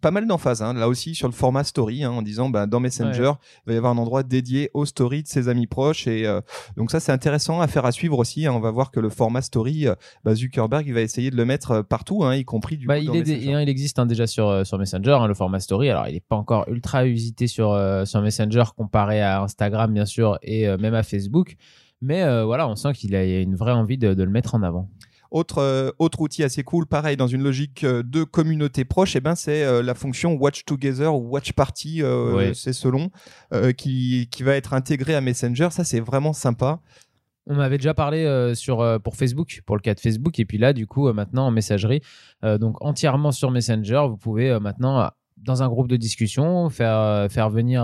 pas 0.00 0.12
mal 0.12 0.28
d'emphase 0.28 0.62
hein, 0.62 0.74
là 0.74 0.86
aussi 0.86 1.16
sur 1.16 1.26
le 1.26 1.32
format 1.32 1.64
story 1.64 2.04
hein, 2.04 2.10
en 2.10 2.22
disant 2.22 2.50
bah, 2.50 2.66
dans 2.66 2.78
Messenger, 2.78 3.32
il 3.66 3.70
va 3.70 3.74
y 3.74 3.76
avoir 3.76 3.92
un 3.92 3.98
endroit 3.98 4.22
dédié 4.22 4.70
aux 4.74 4.86
stories 4.86 5.24
de 5.24 5.28
ses 5.28 5.48
amis 5.48 5.66
proches 5.66 6.06
et 6.06 6.24
donc 6.76 6.92
ça 6.92 7.00
c'est 7.00 7.10
intéressant 7.10 7.60
à 7.60 7.66
faire 7.66 7.84
à 7.84 7.90
suivre 7.90 8.18
aussi. 8.18 8.46
Hein. 8.46 8.52
on 8.52 8.60
va 8.60 8.70
voir 8.70 8.92
que 8.92 9.00
le 9.00 9.08
format 9.08 9.42
story, 9.42 9.86
bah, 10.24 10.36
Zuckerberg 10.36 10.86
il 10.86 10.94
va 10.94 11.00
essayer 11.00 11.32
de 11.32 11.36
le 11.36 11.44
mettre 11.44 11.82
partout, 11.82 12.24
y 12.30 12.44
compris 12.44 12.76
du 12.76 12.86
bah, 12.86 12.98
il, 12.98 13.10
il, 13.10 13.68
existe 13.68 13.98
un 13.98 14.06
déjà 14.08 14.26
sur, 14.26 14.48
euh, 14.48 14.64
sur 14.64 14.78
Messenger, 14.78 15.18
hein, 15.20 15.26
le 15.26 15.34
format 15.34 15.60
story. 15.60 15.90
Alors, 15.90 16.08
il 16.08 16.14
n'est 16.14 16.20
pas 16.20 16.36
encore 16.36 16.64
ultra 16.68 17.06
usité 17.06 17.46
sur, 17.46 17.72
euh, 17.72 18.04
sur 18.04 18.20
Messenger 18.20 18.64
comparé 18.76 19.20
à 19.20 19.42
Instagram, 19.42 19.92
bien 19.92 20.06
sûr, 20.06 20.38
et 20.42 20.66
euh, 20.66 20.76
même 20.78 20.94
à 20.94 21.02
Facebook. 21.02 21.56
Mais 22.00 22.22
voilà, 22.44 22.68
on 22.68 22.76
sent 22.76 22.92
qu'il 22.92 23.16
a 23.16 23.24
une 23.24 23.56
vraie 23.56 23.72
envie 23.72 23.98
de, 23.98 24.08
le 24.10 24.30
mettre 24.30 24.54
en 24.54 24.62
avant. 24.62 24.88
Autre, 25.32 25.92
autre 25.98 26.20
outil 26.20 26.44
assez 26.44 26.62
cool, 26.62 26.86
pareil, 26.86 27.16
dans 27.16 27.26
une 27.26 27.42
logique 27.42 27.84
de 27.84 28.22
communauté 28.22 28.84
proche, 28.84 29.16
et 29.16 29.18
eh 29.18 29.20
ben, 29.20 29.34
c'est 29.34 29.82
la 29.82 29.94
fonction 29.94 30.34
Watch 30.34 30.64
Together 30.64 31.12
ou 31.12 31.28
Watch 31.28 31.54
Party, 31.54 32.02
c'est 32.54 32.72
selon, 32.72 33.10
qui, 33.76 34.28
qui 34.30 34.42
va 34.44 34.54
être 34.54 34.74
intégrée 34.74 35.16
à 35.16 35.20
Messenger. 35.20 35.70
Ça, 35.72 35.82
c'est 35.82 35.98
vraiment 35.98 36.32
sympa. 36.32 36.78
On 37.50 37.54
m'avait 37.54 37.78
déjà 37.78 37.94
parlé 37.94 38.24
euh, 38.24 38.54
euh, 38.68 38.98
pour 38.98 39.16
Facebook, 39.16 39.62
pour 39.64 39.74
le 39.74 39.80
cas 39.80 39.94
de 39.94 40.00
Facebook. 40.00 40.38
Et 40.38 40.44
puis 40.44 40.58
là, 40.58 40.74
du 40.74 40.86
coup, 40.86 41.08
euh, 41.08 41.14
maintenant 41.14 41.46
en 41.46 41.50
messagerie, 41.50 42.02
donc 42.42 42.76
entièrement 42.84 43.32
sur 43.32 43.50
Messenger, 43.50 44.04
vous 44.08 44.18
pouvez 44.18 44.60
maintenant, 44.60 45.10
dans 45.38 45.62
un 45.62 45.68
groupe 45.68 45.88
de 45.88 45.96
discussion, 45.96 46.68
faire, 46.68 47.26
faire 47.30 47.50
venir 47.50 47.82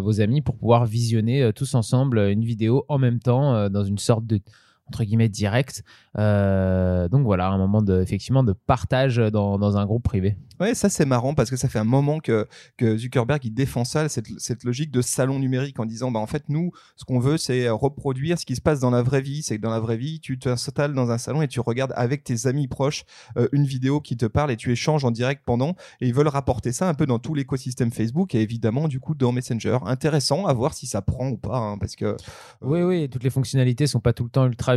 vos 0.00 0.20
amis 0.20 0.42
pour 0.42 0.56
pouvoir 0.56 0.86
visionner 0.86 1.50
tous 1.54 1.74
ensemble 1.74 2.18
une 2.18 2.44
vidéo 2.44 2.84
en 2.88 2.98
même 2.98 3.18
temps 3.18 3.68
dans 3.68 3.82
une 3.82 3.98
sorte 3.98 4.26
de 4.26 4.38
entre 4.88 5.04
guillemets 5.04 5.28
direct. 5.28 5.82
donc 6.14 7.22
voilà, 7.22 7.48
un 7.48 7.58
moment 7.58 7.82
de, 7.82 8.00
effectivement 8.00 8.44
de 8.44 8.52
partage 8.52 9.16
dans, 9.16 9.58
dans 9.58 9.76
un 9.76 9.84
groupe 9.84 10.02
privé. 10.02 10.36
Ouais, 10.58 10.74
ça 10.74 10.88
c'est 10.88 11.04
marrant 11.04 11.34
parce 11.34 11.50
que 11.50 11.56
ça 11.56 11.68
fait 11.68 11.78
un 11.78 11.84
moment 11.84 12.18
que, 12.18 12.46
que 12.78 12.96
Zuckerberg 12.96 13.44
il 13.44 13.52
défend 13.52 13.84
ça, 13.84 14.08
cette, 14.08 14.26
cette 14.38 14.64
logique 14.64 14.90
de 14.90 15.02
salon 15.02 15.38
numérique 15.38 15.78
en 15.78 15.84
disant 15.84 16.10
bah 16.10 16.18
en 16.18 16.26
fait 16.26 16.44
nous 16.48 16.72
ce 16.96 17.04
qu'on 17.04 17.18
veut 17.18 17.36
c'est 17.36 17.68
reproduire 17.68 18.38
ce 18.38 18.46
qui 18.46 18.56
se 18.56 18.62
passe 18.62 18.80
dans 18.80 18.90
la 18.90 19.02
vraie 19.02 19.20
vie, 19.20 19.42
c'est 19.42 19.58
que 19.58 19.62
dans 19.62 19.70
la 19.70 19.80
vraie 19.80 19.98
vie 19.98 20.18
tu 20.18 20.38
t'installes 20.38 20.94
dans 20.94 21.10
un 21.10 21.18
salon 21.18 21.42
et 21.42 21.48
tu 21.48 21.60
regardes 21.60 21.92
avec 21.94 22.24
tes 22.24 22.46
amis 22.46 22.68
proches 22.68 23.04
euh, 23.36 23.48
une 23.52 23.64
vidéo 23.64 24.00
qui 24.00 24.16
te 24.16 24.24
parle 24.24 24.50
et 24.50 24.56
tu 24.56 24.72
échanges 24.72 25.04
en 25.04 25.10
direct 25.10 25.42
pendant 25.44 25.74
et 26.00 26.06
ils 26.06 26.14
veulent 26.14 26.28
rapporter 26.28 26.72
ça 26.72 26.88
un 26.88 26.94
peu 26.94 27.04
dans 27.04 27.18
tout 27.18 27.34
l'écosystème 27.34 27.90
Facebook 27.90 28.34
et 28.34 28.40
évidemment 28.40 28.88
du 28.88 28.98
coup 28.98 29.14
dans 29.14 29.32
Messenger. 29.32 29.78
Intéressant 29.84 30.46
à 30.46 30.54
voir 30.54 30.72
si 30.72 30.86
ça 30.86 31.02
prend 31.02 31.28
ou 31.28 31.36
pas 31.36 31.58
hein, 31.58 31.76
parce 31.76 31.96
que 31.96 32.06
euh, 32.06 32.16
oui 32.62 32.82
oui 32.82 33.08
toutes 33.10 33.24
les 33.24 33.30
fonctionnalités 33.30 33.86
sont 33.86 34.00
pas 34.00 34.14
tout 34.14 34.24
le 34.24 34.30
temps 34.30 34.46
ultra 34.46 34.74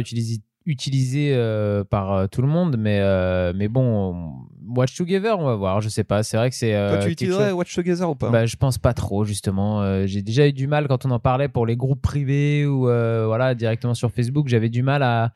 utilisé 0.65 1.31
euh, 1.33 1.83
par 1.83 2.13
euh, 2.13 2.27
tout 2.27 2.41
le 2.41 2.47
monde, 2.47 2.77
mais, 2.77 2.99
euh, 3.01 3.53
mais 3.55 3.67
bon, 3.67 4.33
Watch 4.67 4.95
Together, 4.95 5.37
on 5.39 5.45
va 5.45 5.55
voir. 5.55 5.81
Je 5.81 5.89
sais 5.89 6.03
pas, 6.03 6.23
c'est 6.23 6.37
vrai 6.37 6.49
que 6.49 6.55
c'est. 6.55 6.71
Toi, 6.71 6.97
tu 6.99 7.09
utiliserais 7.09 7.51
Watch 7.51 7.73
Together 7.73 8.09
ou 8.09 8.15
pas? 8.15 8.29
Bah, 8.29 8.45
Je 8.45 8.55
pense 8.55 8.77
pas 8.77 8.93
trop, 8.93 9.25
justement. 9.25 10.05
J'ai 10.05 10.21
déjà 10.21 10.47
eu 10.47 10.53
du 10.53 10.67
mal 10.67 10.87
quand 10.87 11.05
on 11.05 11.11
en 11.11 11.19
parlait 11.19 11.47
pour 11.47 11.65
les 11.65 11.75
groupes 11.75 12.01
privés 12.01 12.65
ou 12.65 12.81
voilà, 12.81 13.55
directement 13.55 13.93
sur 13.93 14.11
Facebook. 14.11 14.47
J'avais 14.47 14.69
du 14.69 14.83
mal 14.83 15.03
à, 15.03 15.33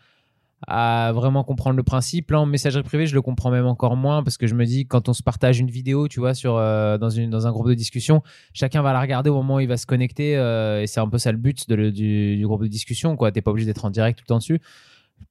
à 0.67 1.12
vraiment 1.13 1.43
comprendre 1.43 1.75
le 1.75 1.84
principe. 1.84 2.32
Là, 2.32 2.41
en 2.41 2.46
messagerie 2.46 2.84
privée, 2.84 3.05
je 3.05 3.15
le 3.15 3.22
comprends 3.22 3.51
même 3.51 3.65
encore 3.65 3.96
moins 3.96 4.24
parce 4.24 4.38
que 4.38 4.48
je 4.48 4.55
me 4.55 4.65
dis, 4.65 4.86
quand 4.86 5.10
on 5.10 5.13
se 5.13 5.24
partage 5.24 5.60
une 5.60 5.70
vidéo, 5.70 6.08
tu 6.08 6.20
vois, 6.20 6.34
sur, 6.34 6.55
dans, 6.55 7.10
une, 7.10 7.29
dans 7.29 7.48
un 7.48 7.51
groupe 7.51 7.67
de 7.67 7.74
discussion, 7.74 8.22
chacun 8.53 8.82
va 8.82 8.93
la 8.93 9.01
regarder 9.01 9.29
au 9.29 9.36
moment 9.36 9.55
où 9.55 9.60
il 9.60 9.67
va 9.67 9.77
se 9.77 9.86
connecter 9.86 10.34
et 10.34 10.88
c'est 10.88 11.00
un 11.00 11.08
peu 11.08 11.17
ça 11.17 11.32
le 11.32 11.38
but 11.38 11.70
du, 11.70 12.41
groupe 12.46 12.63
de 12.63 12.67
discussion, 12.67 13.15
quoi. 13.15 13.32
T'es 13.32 13.41
pas 13.41 13.51
obligé 13.51 13.65
d'être 13.65 13.86
en 13.86 13.89
direct 13.89 14.20
tout 14.20 14.24
le 14.25 14.27
temps 14.27 14.39
dessus 14.39 14.60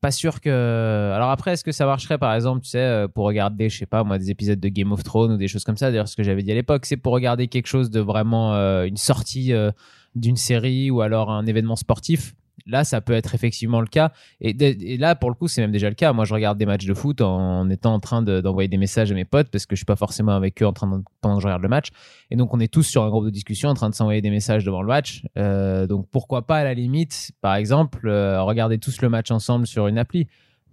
pas 0.01 0.11
sûr 0.11 0.41
que. 0.41 1.13
Alors 1.15 1.31
après, 1.31 1.53
est-ce 1.53 1.65
que 1.65 1.73
ça 1.73 1.87
marcherait, 1.87 2.19
par 2.19 2.35
exemple, 2.35 2.63
tu 2.63 2.71
sais, 2.71 2.79
euh, 2.79 3.09
pour 3.09 3.25
regarder, 3.25 3.69
je 3.69 3.79
sais 3.79 3.87
pas, 3.87 4.05
moi, 4.05 4.19
des 4.19 4.31
épisodes 4.31 4.61
de 4.61 4.69
Game 4.69 4.93
of 4.93 5.03
Thrones 5.03 5.33
ou 5.33 5.37
des 5.37 5.49
choses 5.49 5.65
comme 5.65 5.77
ça? 5.77 5.91
D'ailleurs, 5.91 6.09
ce 6.09 6.17
que 6.17 6.23
j'avais 6.23 6.43
dit 6.43 6.51
à 6.51 6.55
l'époque, 6.55 6.87
c'est 6.87 6.97
pour 6.97 7.13
regarder 7.13 7.49
quelque 7.49 7.67
chose 7.67 7.91
de 7.91 8.01
vraiment 8.01 8.55
euh, 8.55 8.85
une 8.85 8.97
sortie 8.97 9.53
euh, 9.53 9.71
d'une 10.15 10.37
série 10.37 10.91
ou 10.91 11.01
alors 11.01 11.31
un 11.31 11.47
événement 11.47 11.77
sportif. 11.77 12.35
Là, 12.67 12.85
ça 12.85 13.01
peut 13.01 13.13
être 13.13 13.35
effectivement 13.35 13.81
le 13.81 13.87
cas. 13.87 14.13
Et, 14.41 14.97
là, 14.97 15.15
pour 15.15 15.31
le 15.31 15.35
coup, 15.35 15.49
c'est 15.49 15.61
même 15.61 15.73
déjà 15.73 15.89
le 15.89 15.95
cas. 15.95 16.13
Moi, 16.13 16.25
je 16.25 16.35
regarde 16.35 16.59
des 16.59 16.67
matchs 16.67 16.87
de 16.87 16.95
foot 16.95 17.21
en, 17.21 17.69
étant 17.71 17.95
en 17.95 18.01
train 18.01 18.23
d'envoyer 18.23 18.69
des 18.69 18.79
messages 18.79 19.11
à 19.11 19.15
mes 19.15 19.25
potes 19.25 19.49
parce 19.49 19.67
que 19.67 19.75
je 19.75 19.81
suis 19.81 19.87
pas 19.87 19.97
forcément 19.97 20.33
avec 20.33 20.63
eux 20.63 20.67
en 20.67 20.73
train 20.73 21.03
pendant 21.21 21.37
que 21.37 21.43
je 21.43 21.47
regarde 21.47 21.63
le 21.63 21.69
match. 21.69 21.89
Et 22.31 22.37
donc, 22.37 22.55
on 22.55 22.61
est 22.61 22.73
tous 22.73 22.83
sur 22.83 23.03
un 23.03 23.11
groupe 23.11 23.25
de 23.25 23.31
discussion 23.31 23.69
en 23.69 23.75
train 23.75 23.91
de 23.91 23.95
s'envoyer 23.95 24.21
des 24.21 24.31
messages 24.31 24.65
devant 24.65 24.83
le 24.83 24.89
match. 24.89 25.23
Euh, 25.37 25.87
donc, 25.87 26.09
pourquoi 26.11 26.47
pas, 26.47 26.59
à 26.59 26.65
la 26.65 26.75
limite, 26.75 27.33
par 27.41 27.55
exemple, 27.57 28.07
euh, 28.09 28.43
regarder 28.43 28.79
tous 28.79 29.01
le 29.03 29.09
match 29.09 29.31
ensemble 29.31 29.67
sur 29.67 29.87
une 29.87 29.99
appli. 29.99 30.27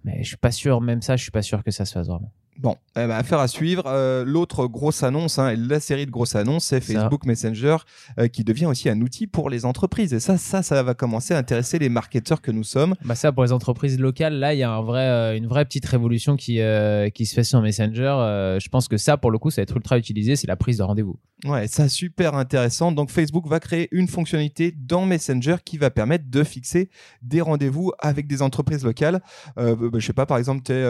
Mais 0.04 0.24
je 0.24 0.30
suis 0.30 0.38
pas 0.38 0.52
sûr, 0.52 0.82
même 0.82 1.02
ça, 1.02 1.16
je 1.16 1.24
suis 1.24 1.32
pas 1.32 1.42
sûr 1.42 1.64
que 1.64 1.72
ça 1.72 1.86
se 1.86 1.94
fasse 1.94 2.08
vraiment. 2.08 2.32
Bon, 2.60 2.76
eh 2.98 3.08
ben, 3.08 3.12
affaire 3.12 3.40
à 3.40 3.48
suivre. 3.48 3.84
Euh, 3.86 4.26
l'autre 4.26 4.68
grosse 4.68 5.04
annonce, 5.04 5.40
hein, 5.40 5.56
la 5.56 5.80
série 5.80 6.06
de 6.06 6.12
grosses 6.12 6.36
annonces, 6.36 6.66
c'est 6.66 6.82
Facebook 6.82 7.26
Messenger 7.26 7.78
euh, 8.20 8.28
qui 8.28 8.44
devient 8.44 8.66
aussi 8.66 8.90
un 8.90 9.00
outil 9.00 9.28
pour 9.28 9.50
les 9.50 9.64
entreprises. 9.64 10.14
Et 10.14 10.20
ça, 10.20 10.38
ça, 10.38 10.62
ça 10.62 10.84
va 10.84 10.94
commencer 10.94 11.34
à 11.34 11.38
intéresser 11.38 11.80
les 11.80 11.88
marketeurs 11.88 12.42
que 12.42 12.52
nous 12.52 12.66
sommes. 12.66 12.96
Bah 13.06 13.16
ça, 13.16 13.32
pour 13.32 13.46
les 13.46 13.54
entreprises 13.54 13.98
locales, 13.98 14.34
là, 14.34 14.54
il 14.54 14.58
y 14.58 14.64
a 14.64 14.72
un 14.72 14.82
vrai, 14.82 15.06
euh, 15.06 15.38
une 15.38 15.48
vraie 15.48 15.64
petite 15.64 15.86
révolution 15.86 16.36
qui, 16.36 16.60
qui 17.14 17.26
se 17.26 17.34
fait 17.34 17.46
sur 17.46 17.62
Messenger. 17.62 18.58
je 18.60 18.68
pense 18.68 18.90
que 18.90 18.98
ça, 18.98 19.16
pour 19.16 19.32
le 19.32 19.38
coup, 19.38 19.52
ça 19.52 19.62
va 19.62 19.64
être 19.64 19.78
ultra 19.78 19.98
utilisé. 19.98 20.36
C'est 20.36 20.48
la 20.48 20.58
prise 20.58 20.80
de 20.80 20.84
rendez-vous. 20.84 21.18
Ouais, 21.46 21.68
ça 21.68 21.88
super 21.88 22.36
intéressant. 22.36 22.92
Donc 22.92 23.10
Facebook 23.10 23.48
va 23.48 23.62
créer 23.62 23.88
une 23.94 24.10
fonctionnalité 24.10 24.76
dans 24.78 25.06
Messenger 25.06 25.56
qui 25.64 25.78
va 25.78 25.90
permettre 25.90 26.26
de 26.30 26.44
fixer 26.44 26.90
des 27.22 27.40
rendez-vous 27.40 27.94
avec 28.00 28.28
des 28.28 28.42
entreprises 28.42 28.84
locales. 28.84 29.22
Bah, 29.56 29.76
je 29.94 30.06
sais 30.06 30.12
pas, 30.12 30.26
par 30.26 30.38
exemple, 30.38 30.64
t'es 30.64 30.84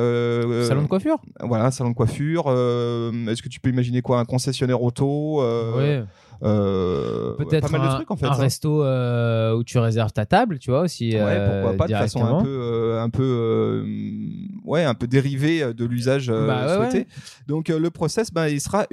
salon 0.68 0.82
de 0.82 0.88
coiffure? 0.88 1.22
Voilà 1.42 1.59
un 1.66 1.72
salon 1.72 1.92
de 1.92 1.96
coiffure. 1.96 2.46
Euh, 2.48 3.12
est-ce 3.28 3.42
que 3.42 3.50
tu 3.50 3.60
peux 3.60 3.70
imaginer 3.70 4.02
quoi 4.02 4.20
Un 4.20 4.26
concessionnaire 4.26 4.82
auto 4.82 5.42
euh, 5.42 6.04
Peut-être 6.42 7.74
un, 7.74 7.96
trucs, 7.96 8.12
en 8.12 8.16
fait, 8.16 8.26
un 8.26 8.32
resto 8.32 8.84
où 9.58 9.64
tu 9.64 9.78
réserves 9.78 10.12
ta 10.12 10.26
table, 10.26 10.60
tu 10.60 10.72
vois 10.72 10.82
aussi. 10.82 11.16
Ouais, 11.16 11.46
pourquoi 11.46 11.78
pas 11.78 11.88
de 11.88 11.94
façon 11.94 12.24
un 12.24 12.44
peu, 12.44 12.98
un 13.00 13.10
peu, 13.10 13.86
ouais, 14.66 14.84
un 14.84 14.94
peu 14.94 15.08
dérivé 15.08 15.74
de 15.74 15.86
l'usage 15.86 16.30
bah, 16.30 16.76
souhaité. 16.76 17.08
Donc 17.48 17.70
le 17.70 17.90
process, 17.90 18.32
ben, 18.32 18.48
il 18.48 18.62
sera 18.62 18.86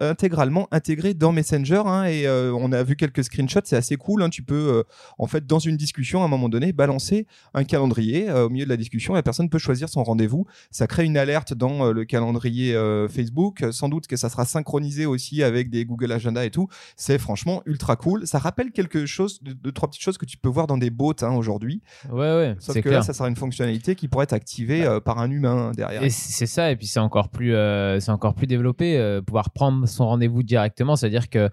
intégralement 0.00 0.68
intégré 0.70 1.14
dans 1.14 1.32
Messenger 1.32 1.82
hein, 1.86 2.04
et 2.04 2.28
on 2.28 2.72
a 2.72 2.82
vu 2.82 2.96
quelques 2.96 3.24
screenshots, 3.24 3.60
c'est 3.64 3.76
assez 3.76 3.96
cool. 3.96 4.22
Hein. 4.22 4.30
tu 4.30 4.42
peux, 4.42 4.84
en 5.18 5.26
fait, 5.26 5.46
dans 5.46 5.58
une 5.58 5.76
discussion, 5.76 6.22
à 6.22 6.26
un 6.26 6.28
moment 6.28 6.48
donné, 6.48 6.72
balancer 6.72 7.26
un 7.54 7.64
calendrier 7.64 8.30
au 8.30 8.48
milieu 8.48 8.64
de 8.64 8.70
la 8.70 8.76
discussion. 8.76 9.14
La 9.14 9.22
personne 9.22 9.48
peut 9.48 9.58
choisir 9.58 9.88
son 9.88 10.02
rendez-vous. 10.02 10.46
Ça 10.70 10.86
crée 10.86 11.04
une 11.04 11.16
alerte 11.16 11.54
dans 11.54 11.86
euh, 11.86 11.92
le 11.92 12.04
calendrier 12.04 12.74
euh, 12.74 13.08
Facebook. 13.08 13.64
Sans 13.70 13.88
doute 13.88 14.06
que 14.06 14.16
ça 14.16 14.28
sera 14.28 14.44
synchronisé 14.44 15.06
aussi 15.06 15.42
avec 15.42 15.70
des 15.70 15.84
Google 15.84 16.12
Agenda 16.12 16.44
et 16.44 16.50
tout. 16.50 16.57
C'est 16.96 17.18
franchement 17.18 17.62
ultra 17.66 17.96
cool. 17.96 18.26
Ça 18.26 18.38
rappelle 18.38 18.72
quelque 18.72 19.06
chose, 19.06 19.40
de, 19.42 19.70
trois 19.70 19.88
petites 19.88 20.02
choses 20.02 20.18
que 20.18 20.26
tu 20.26 20.36
peux 20.36 20.48
voir 20.48 20.66
dans 20.66 20.78
des 20.78 20.90
bots 20.90 21.14
hein, 21.22 21.34
aujourd'hui. 21.34 21.82
Ouais, 22.10 22.18
ouais. 22.18 22.56
Sauf 22.58 22.80
que 22.80 22.88
là, 22.88 23.02
ça 23.02 23.12
sera 23.12 23.28
une 23.28 23.36
fonctionnalité 23.36 23.94
qui 23.94 24.08
pourrait 24.08 24.24
être 24.24 24.32
activée 24.32 24.82
bah. 24.82 24.92
euh, 24.92 25.00
par 25.00 25.18
un 25.18 25.30
humain 25.30 25.72
derrière. 25.76 26.02
Et 26.02 26.10
c'est 26.10 26.46
ça. 26.46 26.70
Et 26.70 26.76
puis 26.76 26.86
c'est 26.86 27.00
encore 27.00 27.28
plus, 27.28 27.52
c'est 28.00 28.10
encore 28.10 28.34
plus 28.34 28.46
développé. 28.46 29.20
pouvoir 29.26 29.50
prendre 29.50 29.86
son 29.86 30.06
rendez-vous 30.06 30.42
directement, 30.42 30.96
c'est-à-dire 30.96 31.28
que 31.28 31.50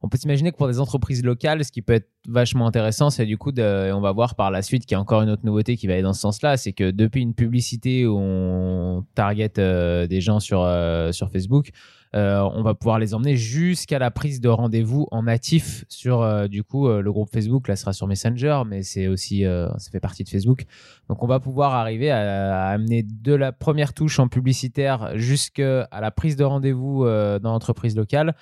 on 0.00 0.08
peut 0.08 0.18
s'imaginer 0.18 0.52
que 0.52 0.56
pour 0.56 0.68
des 0.68 0.78
entreprises 0.78 1.24
locales, 1.24 1.64
ce 1.64 1.72
qui 1.72 1.82
peut 1.82 1.94
être 1.94 2.08
vachement 2.28 2.66
intéressant, 2.66 3.10
c'est 3.10 3.26
du 3.26 3.36
coup, 3.36 3.50
de, 3.50 3.90
on 3.92 4.00
va 4.00 4.12
voir 4.12 4.36
par 4.36 4.50
la 4.50 4.62
suite 4.62 4.86
qu'il 4.86 4.92
y 4.92 4.94
a 4.94 5.00
encore 5.00 5.22
une 5.22 5.30
autre 5.30 5.44
nouveauté 5.44 5.76
qui 5.76 5.88
va 5.88 5.94
aller 5.94 6.02
dans 6.02 6.12
ce 6.12 6.20
sens-là, 6.20 6.56
c'est 6.56 6.72
que 6.72 6.90
depuis 6.90 7.20
une 7.20 7.34
publicité 7.34 8.06
où 8.06 8.16
on 8.16 9.04
target 9.14 9.58
euh, 9.58 10.06
des 10.06 10.20
gens 10.20 10.38
sur, 10.38 10.62
euh, 10.62 11.10
sur 11.10 11.30
Facebook, 11.30 11.70
euh, 11.70 11.72
on 12.14 12.62
va 12.62 12.74
pouvoir 12.74 12.98
les 12.98 13.14
emmener 13.14 13.36
jusqu'à 13.36 13.98
la 13.98 14.10
prise 14.10 14.40
de 14.40 14.48
rendez-vous 14.48 15.06
en 15.10 15.24
natif 15.24 15.84
sur 15.88 16.48
du 16.48 16.62
coup 16.62 16.88
le 16.88 17.12
groupe 17.12 17.30
Facebook. 17.32 17.68
Là, 17.68 17.76
sera 17.76 17.92
sur 17.92 18.06
Messenger, 18.06 18.62
mais 18.66 18.82
c'est 18.82 19.08
aussi 19.08 19.42
ça 19.42 19.90
fait 19.90 20.00
partie 20.00 20.24
de 20.24 20.28
Facebook. 20.28 20.64
Donc, 21.08 21.22
on 21.22 21.26
va 21.26 21.40
pouvoir 21.40 21.74
arriver 21.74 22.10
à, 22.10 22.68
à 22.68 22.70
amener 22.70 23.02
de 23.02 23.34
la 23.34 23.52
première 23.52 23.92
touche 23.94 24.18
en 24.18 24.28
publicitaire 24.28 25.12
jusqu'à 25.14 25.88
la 25.92 26.10
prise 26.10 26.36
de 26.36 26.44
rendez-vous 26.44 27.04
dans 27.04 27.52
l'entreprise 27.52 27.96
locale 27.96 28.34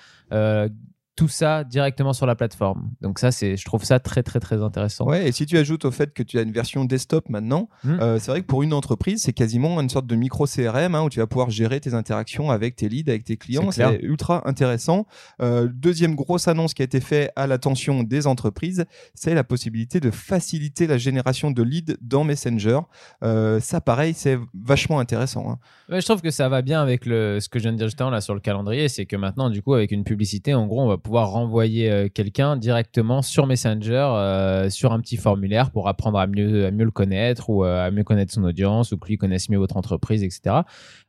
tout 1.16 1.28
ça 1.28 1.64
directement 1.64 2.12
sur 2.12 2.26
la 2.26 2.34
plateforme. 2.34 2.90
Donc 3.00 3.18
ça, 3.18 3.32
c'est, 3.32 3.56
je 3.56 3.64
trouve 3.64 3.82
ça 3.84 3.98
très 3.98 4.22
très 4.22 4.38
très 4.38 4.62
intéressant. 4.62 5.06
Ouais, 5.06 5.26
et 5.26 5.32
si 5.32 5.46
tu 5.46 5.56
ajoutes 5.56 5.86
au 5.86 5.90
fait 5.90 6.12
que 6.12 6.22
tu 6.22 6.38
as 6.38 6.42
une 6.42 6.52
version 6.52 6.84
desktop 6.84 7.30
maintenant, 7.30 7.70
hmm. 7.84 7.98
euh, 8.00 8.18
c'est 8.18 8.30
vrai 8.30 8.42
que 8.42 8.46
pour 8.46 8.62
une 8.62 8.74
entreprise, 8.74 9.22
c'est 9.22 9.32
quasiment 9.32 9.80
une 9.80 9.88
sorte 9.88 10.06
de 10.06 10.14
micro 10.14 10.44
CRM 10.44 10.94
hein, 10.94 11.02
où 11.02 11.08
tu 11.08 11.18
vas 11.18 11.26
pouvoir 11.26 11.48
gérer 11.48 11.80
tes 11.80 11.94
interactions 11.94 12.50
avec 12.50 12.76
tes 12.76 12.90
leads, 12.90 13.10
avec 13.10 13.24
tes 13.24 13.38
clients. 13.38 13.70
C'est 13.70 13.98
ultra 14.02 14.46
intéressant. 14.46 15.06
Euh, 15.40 15.68
deuxième 15.72 16.14
grosse 16.14 16.48
annonce 16.48 16.74
qui 16.74 16.82
a 16.82 16.84
été 16.84 17.00
faite 17.00 17.32
à 17.34 17.46
l'attention 17.46 18.02
des 18.02 18.26
entreprises, 18.26 18.84
c'est 19.14 19.34
la 19.34 19.44
possibilité 19.44 20.00
de 20.00 20.10
faciliter 20.10 20.86
la 20.86 20.98
génération 20.98 21.50
de 21.50 21.62
leads 21.62 21.96
dans 22.02 22.24
Messenger. 22.24 22.80
Euh, 23.22 23.58
ça, 23.60 23.80
pareil, 23.80 24.12
c'est 24.14 24.38
vachement 24.54 25.00
intéressant. 25.00 25.50
Hein. 25.50 25.58
je 25.88 26.04
trouve 26.04 26.20
que 26.20 26.30
ça 26.30 26.50
va 26.50 26.60
bien 26.60 26.82
avec 26.82 27.06
le, 27.06 27.40
ce 27.40 27.48
que 27.48 27.58
je 27.58 27.64
viens 27.64 27.72
de 27.72 27.78
dire 27.78 27.86
justement 27.86 28.10
là 28.10 28.20
sur 28.20 28.34
le 28.34 28.40
calendrier, 28.40 28.88
c'est 28.90 29.06
que 29.06 29.16
maintenant, 29.16 29.48
du 29.48 29.62
coup, 29.62 29.72
avec 29.72 29.92
une 29.92 30.04
publicité, 30.04 30.52
en 30.52 30.66
gros, 30.66 30.82
on 30.82 30.88
va 30.88 30.98
pouvoir 31.06 31.30
renvoyer 31.30 31.88
euh, 31.88 32.08
quelqu'un 32.12 32.56
directement 32.56 33.22
sur 33.22 33.46
Messenger, 33.46 34.08
euh, 34.10 34.68
sur 34.70 34.92
un 34.92 35.00
petit 35.00 35.16
formulaire 35.16 35.70
pour 35.70 35.86
apprendre 35.86 36.18
à 36.18 36.26
mieux, 36.26 36.66
à 36.66 36.72
mieux 36.72 36.84
le 36.84 36.90
connaître 36.90 37.48
ou 37.48 37.64
euh, 37.64 37.86
à 37.86 37.92
mieux 37.92 38.02
connaître 38.02 38.32
son 38.34 38.42
audience 38.42 38.90
ou 38.90 38.98
que 38.98 39.06
lui 39.06 39.16
connaisse 39.16 39.48
mieux 39.48 39.58
votre 39.58 39.76
entreprise, 39.76 40.24
etc. 40.24 40.62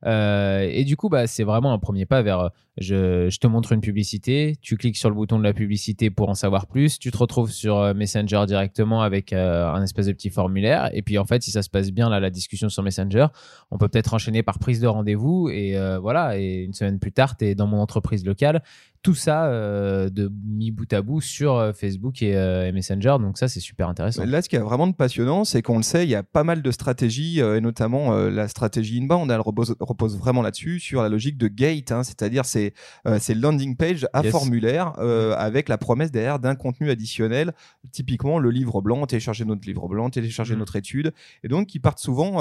et 0.06 0.84
du 0.86 0.96
coup, 0.98 1.10
bah, 1.10 1.26
c'est 1.26 1.44
vraiment 1.44 1.74
un 1.74 1.80
premier 1.80 2.06
pas 2.06 2.22
vers 2.22 2.52
je, 2.80 3.28
je, 3.32 3.40
te 3.40 3.48
montre 3.48 3.72
une 3.72 3.82
publicité, 3.82 4.56
tu 4.62 4.78
cliques 4.78 4.98
sur 4.98 5.10
le 5.10 5.16
bouton 5.16 5.40
de 5.40 5.44
la 5.44 5.54
publicité 5.54 6.12
pour 6.12 6.30
en 6.30 6.36
savoir 6.36 6.68
plus, 6.68 7.00
tu 7.00 7.10
te 7.10 7.18
retrouves 7.18 7.50
sur 7.50 7.96
Messenger 7.96 8.44
directement 8.46 9.02
avec 9.02 9.34
un 9.34 9.82
espèce 9.82 10.06
de 10.06 10.12
petit 10.12 10.30
formulaire. 10.30 10.92
Et 10.94 11.02
puis 11.02 11.18
en 11.18 11.26
fait, 11.26 11.42
si 11.42 11.50
ça 11.50 11.64
se 11.64 11.72
passe 11.72 11.90
bien 11.90 12.08
là, 12.08 12.20
la 12.20 12.30
discussion 12.30 12.70
sur 12.70 12.84
Messenger, 12.84 13.28
on 13.72 13.80
peut 13.80 13.88
peut-être 13.88 14.14
enchaîner 14.14 14.44
par 14.44 14.60
prise 14.60 14.80
de 14.80 14.86
rendez-vous 14.86 15.50
et 15.50 15.76
voilà. 16.00 16.38
Et 16.38 16.66
une 16.66 16.74
semaine 16.74 17.00
plus 17.00 17.12
tard, 17.12 17.36
tu 17.36 17.46
es 17.46 17.56
dans 17.56 17.66
mon 17.66 17.80
entreprise 17.80 18.24
locale 18.24 18.62
tout 19.08 19.16
ça 19.16 19.48
de 20.10 20.32
mis 20.46 20.72
bout 20.72 20.92
à 20.94 21.02
bout 21.02 21.22
sur 21.22 21.56
euh, 21.56 21.74
Facebook 21.74 22.22
euh, 22.22 22.68
et, 22.68 22.72
Messenger. 22.72 23.18
Donc 23.20 23.38
ça, 23.38 23.48
c'est 23.48 23.60
super 23.60 23.90
intéressant. 23.90 24.26
Là, 24.26 24.42
ce 24.42 24.50
qui 24.50 24.56
est 24.56 24.60
vraiment 24.60 24.88
de 24.88 24.94
passionnant, 24.94 25.44
c'est 25.44 25.62
qu'on 25.62 25.78
le 25.78 25.84
sait, 25.84 26.04
il 26.04 26.10
y 26.10 26.16
a 26.16 26.24
pas 26.24 26.44
mal 26.44 26.62
de 26.62 26.72
stratégies, 26.72 27.40
et 27.40 27.62
notamment 27.62 28.14
la 28.14 28.48
stratégie 28.48 29.00
inbound, 29.02 29.30
elle 29.32 29.42
repose, 29.42 29.76
repose 29.80 30.18
vraiment 30.18 30.42
là-dessus, 30.42 30.80
sur 30.80 31.02
la 31.02 31.10
logique 31.10 31.38
de 31.38 31.48
gate, 31.48 31.92
hein, 31.92 32.04
c'est-à-dire 32.04 32.46
c'est 32.46 32.74
c'est 33.20 33.34
landing 33.34 33.76
page 33.76 34.08
à 34.14 34.24
formulaire 34.24 34.98
avec 35.38 35.70
la 35.70 35.78
promesse 35.78 36.12
derrière 36.12 36.40
d'un 36.40 36.56
contenu 36.56 36.90
additionnel, 36.90 37.54
typiquement 37.92 38.40
le 38.40 38.52
livre 38.52 38.82
blanc, 38.82 39.06
télécharger 39.06 39.46
notre 39.46 39.68
livre 39.68 39.88
blanc, 39.88 40.10
télécharger 40.10 40.56
mm. 40.56 40.60
notre 40.60 40.76
étude, 40.76 41.14
et 41.44 41.48
donc 41.48 41.68
qui 41.68 41.80
partent 41.80 42.00
souvent 42.00 42.38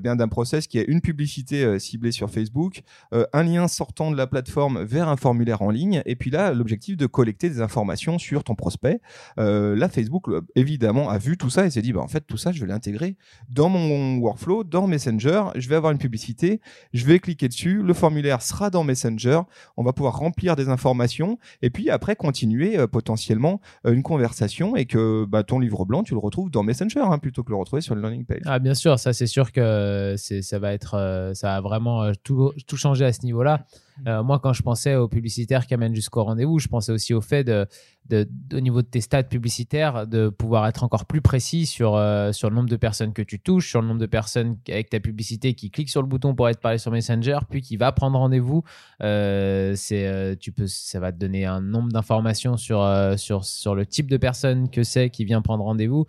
bien 0.00 0.16
d'un 0.16 0.28
process 0.28 0.66
qui 0.66 0.78
est 0.78 0.86
une 0.88 1.00
publicité 1.00 1.78
ciblée 1.78 2.12
sur 2.12 2.30
Facebook, 2.30 2.82
un 3.12 3.42
lien 3.42 3.68
sortant 3.68 4.10
de 4.10 4.16
la 4.16 4.26
plateforme 4.26 4.82
vers 4.82 5.08
un 5.08 5.16
formulaire 5.16 5.62
en 5.62 5.70
ligne. 5.70 6.02
Et 6.06 6.16
puis 6.16 6.30
là, 6.30 6.52
l'objectif 6.52 6.77
de 6.78 7.06
collecter 7.06 7.48
des 7.48 7.60
informations 7.60 8.18
sur 8.18 8.44
ton 8.44 8.54
prospect. 8.54 9.00
Euh, 9.38 9.76
là, 9.76 9.88
Facebook, 9.88 10.26
évidemment, 10.54 11.10
a 11.10 11.18
vu 11.18 11.36
tout 11.36 11.50
ça 11.50 11.66
et 11.66 11.70
s'est 11.70 11.82
dit, 11.82 11.92
bah, 11.92 12.00
en 12.00 12.08
fait, 12.08 12.20
tout 12.20 12.36
ça, 12.36 12.52
je 12.52 12.60
vais 12.60 12.66
l'intégrer 12.66 13.16
dans 13.48 13.68
mon 13.68 14.18
workflow, 14.18 14.64
dans 14.64 14.86
Messenger. 14.86 15.44
Je 15.56 15.68
vais 15.68 15.76
avoir 15.76 15.92
une 15.92 15.98
publicité, 15.98 16.60
je 16.92 17.04
vais 17.04 17.18
cliquer 17.18 17.48
dessus, 17.48 17.82
le 17.82 17.94
formulaire 17.94 18.42
sera 18.42 18.70
dans 18.70 18.84
Messenger. 18.84 19.40
On 19.76 19.84
va 19.84 19.92
pouvoir 19.92 20.18
remplir 20.18 20.56
des 20.56 20.68
informations 20.68 21.38
et 21.62 21.70
puis 21.70 21.90
après 21.90 22.16
continuer 22.16 22.78
euh, 22.78 22.86
potentiellement 22.86 23.60
euh, 23.86 23.92
une 23.92 24.02
conversation 24.02 24.76
et 24.76 24.86
que 24.86 25.24
bah, 25.24 25.42
ton 25.42 25.58
livre 25.58 25.84
blanc, 25.84 26.02
tu 26.02 26.14
le 26.14 26.20
retrouves 26.20 26.50
dans 26.50 26.62
Messenger 26.62 27.00
hein, 27.00 27.18
plutôt 27.18 27.42
que 27.42 27.50
le 27.50 27.56
retrouver 27.56 27.82
sur 27.82 27.94
le 27.94 28.00
landing 28.00 28.24
page. 28.24 28.42
Ah, 28.44 28.58
bien 28.58 28.74
sûr, 28.74 28.98
ça, 28.98 29.12
c'est 29.12 29.26
sûr 29.26 29.52
que 29.52 30.14
ça 30.16 30.58
va 30.58 30.72
être, 30.72 31.32
ça 31.34 31.56
a 31.56 31.60
vraiment 31.60 32.12
tout, 32.22 32.52
tout 32.66 32.76
changé 32.76 33.04
à 33.04 33.12
ce 33.12 33.24
niveau-là. 33.24 33.64
Euh, 34.06 34.22
moi, 34.22 34.38
quand 34.38 34.52
je 34.52 34.62
pensais 34.62 34.94
aux 34.94 35.08
publicitaires 35.08 35.66
qui 35.66 35.74
amènent 35.74 35.94
jusqu'au 35.94 36.24
rendez-vous, 36.24 36.58
je 36.58 36.68
pensais 36.68 36.92
aussi 36.92 37.14
au 37.14 37.20
fait 37.20 37.44
de, 37.44 37.66
de, 38.08 38.28
au 38.54 38.60
niveau 38.60 38.82
de 38.82 38.86
tes 38.86 39.00
stats 39.00 39.24
publicitaires, 39.24 40.06
de 40.06 40.28
pouvoir 40.28 40.66
être 40.66 40.84
encore 40.84 41.06
plus 41.06 41.20
précis 41.20 41.66
sur, 41.66 41.96
euh, 41.96 42.32
sur 42.32 42.50
le 42.50 42.56
nombre 42.56 42.68
de 42.68 42.76
personnes 42.76 43.12
que 43.12 43.22
tu 43.22 43.40
touches, 43.40 43.68
sur 43.68 43.80
le 43.80 43.88
nombre 43.88 44.00
de 44.00 44.06
personnes 44.06 44.56
avec 44.68 44.90
ta 44.90 45.00
publicité 45.00 45.54
qui 45.54 45.70
cliquent 45.70 45.90
sur 45.90 46.02
le 46.02 46.08
bouton 46.08 46.34
pour 46.34 46.48
être 46.48 46.60
parlé 46.60 46.78
sur 46.78 46.90
Messenger, 46.90 47.38
puis 47.50 47.62
qui 47.62 47.76
va 47.76 47.92
prendre 47.92 48.18
rendez-vous. 48.18 48.62
Euh, 49.02 49.74
c'est, 49.76 50.36
tu 50.40 50.52
peux, 50.52 50.66
ça 50.66 51.00
va 51.00 51.12
te 51.12 51.18
donner 51.18 51.46
un 51.46 51.60
nombre 51.60 51.90
d'informations 51.90 52.56
sur, 52.56 52.86
sur, 53.16 53.44
sur 53.44 53.74
le 53.74 53.86
type 53.86 54.10
de 54.10 54.16
personne 54.16 54.70
que 54.70 54.82
c'est 54.82 55.10
qui 55.10 55.24
vient 55.24 55.42
prendre 55.42 55.64
rendez-vous. 55.64 56.06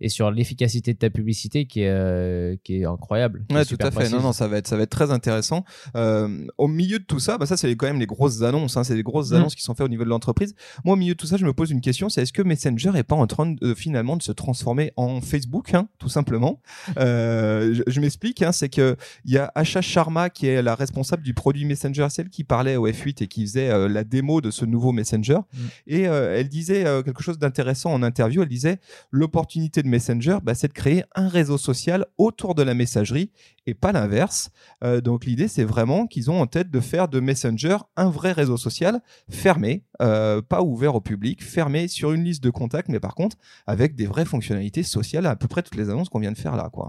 Et 0.00 0.08
sur 0.08 0.30
l'efficacité 0.30 0.94
de 0.94 0.98
ta 0.98 1.10
publicité 1.10 1.66
qui 1.66 1.80
est, 1.80 1.88
euh, 1.88 2.56
qui 2.62 2.80
est 2.80 2.84
incroyable. 2.84 3.44
ouais, 3.50 3.64
tout 3.64 3.76
à 3.80 3.90
fait. 3.90 4.08
Non, 4.10 4.20
non, 4.20 4.32
ça 4.32 4.46
va 4.48 4.58
être, 4.58 4.68
ça 4.68 4.76
va 4.76 4.84
être 4.84 4.90
très 4.90 5.10
intéressant. 5.10 5.64
Euh, 5.96 6.46
au 6.56 6.68
milieu 6.68 6.98
de 6.98 7.04
tout 7.04 7.18
ça, 7.18 7.38
bah 7.38 7.46
ça, 7.46 7.56
c'est 7.56 7.74
quand 7.74 7.86
même 7.86 7.98
les 7.98 8.06
grosses 8.06 8.42
annonces. 8.42 8.76
Hein, 8.76 8.84
c'est 8.84 8.94
les 8.94 9.02
grosses 9.02 9.30
mm. 9.30 9.36
annonces 9.36 9.54
qui 9.54 9.62
sont 9.62 9.74
faites 9.74 9.86
au 9.86 9.88
niveau 9.88 10.04
de 10.04 10.08
l'entreprise. 10.08 10.54
Moi, 10.84 10.94
au 10.94 10.96
milieu 10.96 11.14
de 11.14 11.18
tout 11.18 11.26
ça, 11.26 11.36
je 11.36 11.44
me 11.44 11.52
pose 11.52 11.70
une 11.70 11.80
question 11.80 12.08
c'est 12.08 12.22
est-ce 12.22 12.32
que 12.32 12.42
Messenger 12.42 12.92
est 12.94 13.02
pas 13.02 13.16
en 13.16 13.26
train 13.26 13.46
de, 13.46 13.74
finalement 13.74 14.16
de 14.16 14.22
se 14.22 14.32
transformer 14.32 14.92
en 14.96 15.20
Facebook, 15.20 15.74
hein, 15.74 15.88
tout 15.98 16.08
simplement? 16.08 16.60
Euh, 16.98 17.82
Je, 17.86 18.00
m'explique. 18.00 18.42
Hein, 18.42 18.52
c'est 18.52 18.68
que 18.68 18.96
il 19.24 19.32
y 19.32 19.38
a 19.38 19.50
Asha 19.54 19.80
Sharma 19.80 20.30
qui 20.30 20.46
est 20.46 20.62
la 20.62 20.74
responsable 20.74 21.22
du 21.22 21.34
produit 21.34 21.64
Messenger, 21.64 22.06
celle 22.10 22.28
qui 22.28 22.44
parlait 22.44 22.76
au 22.76 22.88
F8 22.88 23.24
et 23.24 23.26
qui 23.26 23.42
faisait 23.42 23.88
la 23.88 24.04
démo 24.04 24.40
de 24.40 24.50
ce 24.50 24.64
nouveau 24.64 24.92
Messenger. 24.92 25.38
Mm. 25.52 25.58
Et 25.88 26.02
elle 26.02 26.48
disait 26.48 26.84
quelque 27.04 27.22
chose 27.22 27.38
d'intéressant 27.38 27.92
en 27.92 28.02
interview. 28.02 28.42
Elle 28.42 28.48
disait 28.48 28.78
l'opportunité 29.10 29.82
de 29.82 29.87
Messenger, 29.88 30.38
bah, 30.42 30.54
c'est 30.54 30.68
de 30.68 30.72
créer 30.72 31.02
un 31.14 31.28
réseau 31.28 31.58
social 31.58 32.06
autour 32.16 32.54
de 32.54 32.62
la 32.62 32.74
messagerie 32.74 33.32
et 33.68 33.74
pas 33.74 33.92
l'inverse. 33.92 34.50
Euh, 34.82 35.02
donc 35.02 35.26
l'idée, 35.26 35.46
c'est 35.46 35.64
vraiment 35.64 36.06
qu'ils 36.06 36.30
ont 36.30 36.40
en 36.40 36.46
tête 36.46 36.70
de 36.70 36.80
faire 36.80 37.08
de 37.08 37.20
Messenger 37.20 37.76
un 37.96 38.08
vrai 38.08 38.32
réseau 38.32 38.56
social 38.56 39.00
fermé, 39.28 39.84
euh, 40.00 40.40
pas 40.40 40.62
ouvert 40.62 40.94
au 40.94 41.02
public, 41.02 41.44
fermé 41.44 41.86
sur 41.86 42.12
une 42.12 42.24
liste 42.24 42.42
de 42.42 42.48
contacts, 42.48 42.88
mais 42.88 43.00
par 43.00 43.14
contre 43.14 43.36
avec 43.66 43.94
des 43.94 44.06
vraies 44.06 44.24
fonctionnalités 44.24 44.82
sociales, 44.82 45.26
à 45.26 45.36
peu 45.36 45.48
près 45.48 45.62
toutes 45.62 45.76
les 45.76 45.90
annonces 45.90 46.08
qu'on 46.08 46.20
vient 46.20 46.32
de 46.32 46.38
faire 46.38 46.56
là. 46.56 46.70
Quoi. 46.72 46.88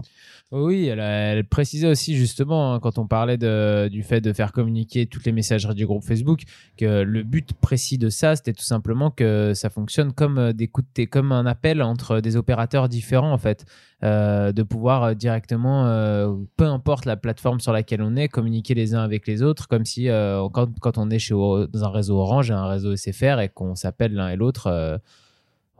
Oui, 0.52 0.86
elle, 0.86 1.44
précisait 1.44 1.88
aussi 1.88 2.16
justement, 2.16 2.74
hein, 2.74 2.80
quand 2.80 2.96
on 2.96 3.06
parlait 3.06 3.36
de, 3.36 3.88
du 3.88 4.02
fait 4.02 4.22
de 4.22 4.32
faire 4.32 4.52
communiquer 4.52 5.06
toutes 5.06 5.26
les 5.26 5.32
messageries 5.32 5.74
du 5.74 5.86
groupe 5.86 6.04
Facebook, 6.04 6.42
que 6.78 7.02
le 7.02 7.22
but 7.22 7.52
précis 7.52 7.98
de 7.98 8.08
ça, 8.08 8.36
c'était 8.36 8.54
tout 8.54 8.64
simplement 8.64 9.10
que 9.10 9.52
ça 9.54 9.68
fonctionne 9.68 10.12
comme, 10.14 10.38
euh, 10.38 10.52
des 10.54 10.70
comme 11.06 11.32
un 11.32 11.44
appel 11.44 11.82
entre 11.82 12.20
des 12.20 12.36
opérateurs 12.36 12.88
différents 12.88 13.32
en 13.32 13.38
fait. 13.38 13.66
Euh, 14.02 14.52
de 14.52 14.62
pouvoir 14.62 15.02
euh, 15.02 15.14
directement, 15.14 15.84
euh, 15.84 16.32
peu 16.56 16.64
importe 16.64 17.04
la 17.04 17.18
plateforme 17.18 17.60
sur 17.60 17.74
laquelle 17.74 18.00
on 18.00 18.16
est, 18.16 18.28
communiquer 18.28 18.72
les 18.72 18.94
uns 18.94 19.02
avec 19.02 19.26
les 19.26 19.42
autres, 19.42 19.68
comme 19.68 19.84
si 19.84 20.08
quand, 20.08 20.68
quand, 20.80 20.96
on 20.96 21.10
est 21.10 21.18
chez, 21.18 21.34
dans 21.34 21.84
un 21.84 21.90
réseau 21.90 22.16
Orange 22.16 22.50
et 22.50 22.54
un 22.54 22.66
réseau 22.66 22.96
SFR 22.96 23.40
et 23.40 23.50
qu'on 23.50 23.74
s'appelle 23.74 24.14
l'un 24.14 24.30
et 24.30 24.36
l'autre 24.36 25.00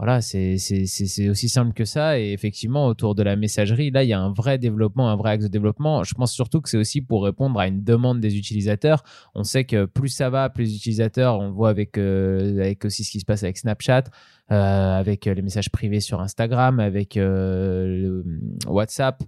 voilà, 0.00 0.22
c'est 0.22 0.54
aussi 1.28 1.48
simple 1.50 1.74
que 1.74 1.84
ça. 1.84 2.18
Et 2.18 2.32
effectivement, 2.32 2.86
autour 2.86 3.14
de 3.14 3.22
la 3.22 3.36
messagerie, 3.36 3.90
là, 3.90 4.02
il 4.02 4.08
y 4.08 4.14
a 4.14 4.18
un 4.18 4.32
vrai 4.32 4.56
développement, 4.56 5.10
un 5.10 5.16
vrai 5.16 5.32
axe 5.32 5.44
de 5.44 5.50
développement. 5.50 6.04
Je 6.04 6.14
pense 6.14 6.32
surtout 6.32 6.62
que 6.62 6.70
c'est 6.70 6.78
aussi 6.78 7.02
pour 7.02 7.22
répondre 7.22 7.60
à 7.60 7.66
une 7.66 7.84
demande 7.84 8.18
des 8.18 8.38
utilisateurs. 8.38 9.04
On 9.34 9.44
sait 9.44 9.64
que 9.64 9.84
plus 9.84 10.08
ça 10.08 10.30
va, 10.30 10.48
plus 10.48 10.64
les 10.64 10.76
utilisateurs, 10.76 11.38
on 11.38 11.50
voit 11.50 11.68
avec, 11.68 11.98
euh, 11.98 12.60
avec 12.60 12.86
aussi 12.86 13.04
ce 13.04 13.10
qui 13.10 13.20
se 13.20 13.26
passe 13.26 13.42
avec 13.42 13.58
Snapchat, 13.58 14.04
euh, 14.50 14.98
avec 14.98 15.26
les 15.26 15.42
messages 15.42 15.70
privés 15.70 16.00
sur 16.00 16.22
Instagram, 16.22 16.80
avec 16.80 17.18
euh, 17.18 18.22
WhatsApp 18.68 19.22